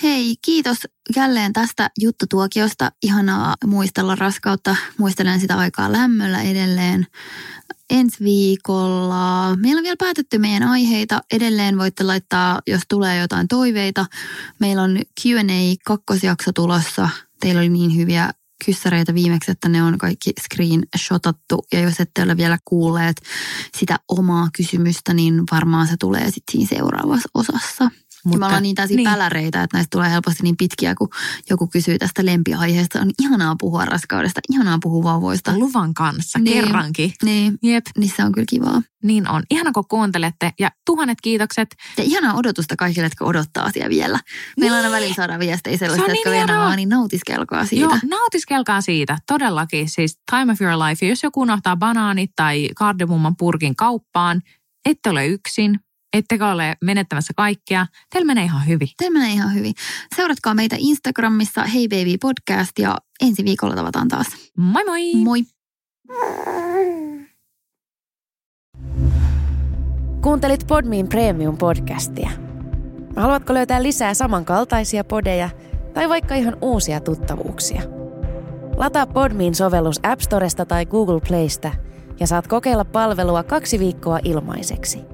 Hei, 0.02 0.34
kiitos 0.44 0.78
jälleen 1.16 1.52
tästä 1.52 1.90
juttutuokiosta. 2.00 2.92
Ihanaa 3.02 3.54
muistella 3.66 4.14
raskautta. 4.14 4.76
Muistelen 4.98 5.40
sitä 5.40 5.58
aikaa 5.58 5.92
lämmöllä 5.92 6.42
edelleen. 6.42 7.06
Ensi 7.90 8.24
viikolla. 8.24 9.56
Meillä 9.56 9.78
on 9.78 9.82
vielä 9.82 9.96
päätetty 9.98 10.38
meidän 10.38 10.68
aiheita. 10.68 11.20
Edelleen 11.32 11.78
voitte 11.78 12.04
laittaa, 12.04 12.60
jos 12.66 12.82
tulee 12.88 13.18
jotain 13.18 13.48
toiveita. 13.48 14.06
Meillä 14.58 14.82
on 14.82 14.98
Q&A 15.22 15.76
kakkosjakso 15.84 16.52
tulossa. 16.52 17.08
Teillä 17.40 17.58
oli 17.58 17.68
niin 17.68 17.96
hyviä 17.96 18.30
kyssäreitä 18.66 19.14
viimeksi, 19.14 19.50
että 19.50 19.68
ne 19.68 19.82
on 19.82 19.98
kaikki 19.98 20.32
screenshotattu. 20.40 21.66
Ja 21.72 21.80
jos 21.80 22.00
ette 22.00 22.22
ole 22.22 22.36
vielä 22.36 22.58
kuulleet 22.64 23.22
sitä 23.78 23.96
omaa 24.08 24.48
kysymystä, 24.56 25.14
niin 25.14 25.42
varmaan 25.50 25.86
se 25.86 25.96
tulee 25.96 26.30
sitten 26.30 26.52
siinä 26.52 26.68
seuraavassa 26.68 27.28
osassa. 27.34 27.90
Mutta, 28.24 28.38
me 28.38 28.46
ollaan 28.46 28.62
niin 28.62 28.74
täysin 28.74 28.96
niin. 28.96 29.10
päläreitä, 29.10 29.62
että 29.62 29.76
näistä 29.76 29.90
tulee 29.90 30.10
helposti 30.10 30.42
niin 30.42 30.56
pitkiä, 30.56 30.94
kun 30.94 31.08
joku 31.50 31.66
kysyy 31.66 31.98
tästä 31.98 32.26
lempiaiheesta. 32.26 33.00
On 33.00 33.10
ihanaa 33.22 33.56
puhua 33.60 33.84
raskaudesta, 33.84 34.40
ihanaa 34.52 34.78
puhua 34.82 35.02
vauvoista. 35.02 35.58
Luvan 35.58 35.94
kanssa, 35.94 36.38
niin. 36.38 36.64
kerrankin. 36.64 37.12
Niin, 37.22 37.58
Jep. 37.62 37.86
niin 37.98 38.12
se 38.16 38.24
on 38.24 38.32
kyllä 38.32 38.46
kivaa. 38.48 38.82
Niin 39.02 39.28
on. 39.28 39.42
Ihana, 39.50 39.72
kun 39.72 39.84
kuuntelette 39.88 40.52
ja 40.58 40.70
tuhannet 40.86 41.18
kiitokset. 41.20 41.76
Ja 41.98 42.04
ihanaa 42.04 42.34
odotusta 42.34 42.76
kaikille, 42.76 43.06
jotka 43.06 43.24
odottaa 43.24 43.70
siellä 43.70 43.88
vielä. 43.88 44.18
Meillä 44.60 44.76
niin. 44.76 44.84
aina 44.84 44.96
välillä 44.96 45.14
saadaan 45.14 45.40
viestejä 45.40 45.76
sellaista, 45.76 46.10
jotka 46.10 46.30
niin 46.30 46.48
vielä 46.48 46.76
niin 46.76 46.88
nautiskelkaa 46.88 47.66
siitä. 47.66 47.84
Joo, 47.84 47.98
nautiskelkaa 48.04 48.80
siitä. 48.80 49.18
Todellakin. 49.26 49.88
Siis 49.88 50.18
time 50.30 50.52
of 50.52 50.60
your 50.60 50.74
life. 50.88 51.06
Jos 51.06 51.22
joku 51.22 51.40
unohtaa 51.40 51.76
banaanit 51.76 52.30
tai 52.36 52.68
kardemumman 52.76 53.36
purkin 53.36 53.76
kauppaan, 53.76 54.42
ette 54.84 55.10
ole 55.10 55.26
yksin. 55.26 55.80
Ettekä 56.14 56.50
ole 56.52 56.76
menettämässä 56.80 57.32
kaikkea. 57.36 57.86
Teillä 58.10 58.26
menee 58.26 58.44
ihan 58.44 58.66
hyvin. 58.66 58.88
Teillä 58.98 59.18
menee 59.18 59.32
ihan 59.32 59.54
hyvin. 59.54 59.74
Seuratkaa 60.16 60.54
meitä 60.54 60.76
Instagramissa 60.78 61.64
Hey 61.64 61.88
Baby 61.88 62.18
Podcast 62.20 62.78
ja 62.78 62.98
ensi 63.22 63.44
viikolla 63.44 63.74
tavataan 63.74 64.08
taas. 64.08 64.26
Moi 64.56 64.84
moi! 64.84 65.14
Moi! 65.14 65.42
Kuuntelit 70.22 70.66
Podmin 70.66 71.08
Premium-podcastia. 71.08 72.30
Haluatko 73.16 73.54
löytää 73.54 73.82
lisää 73.82 74.14
samankaltaisia 74.14 75.04
podeja 75.04 75.50
tai 75.94 76.08
vaikka 76.08 76.34
ihan 76.34 76.56
uusia 76.60 77.00
tuttavuuksia? 77.00 77.82
Lataa 78.76 79.06
Podmin 79.06 79.54
sovellus 79.54 80.00
App 80.02 80.20
Storesta 80.20 80.66
tai 80.66 80.86
Google 80.86 81.20
Playsta 81.28 81.72
ja 82.20 82.26
saat 82.26 82.46
kokeilla 82.46 82.84
palvelua 82.84 83.42
kaksi 83.42 83.78
viikkoa 83.78 84.18
ilmaiseksi– 84.24 84.98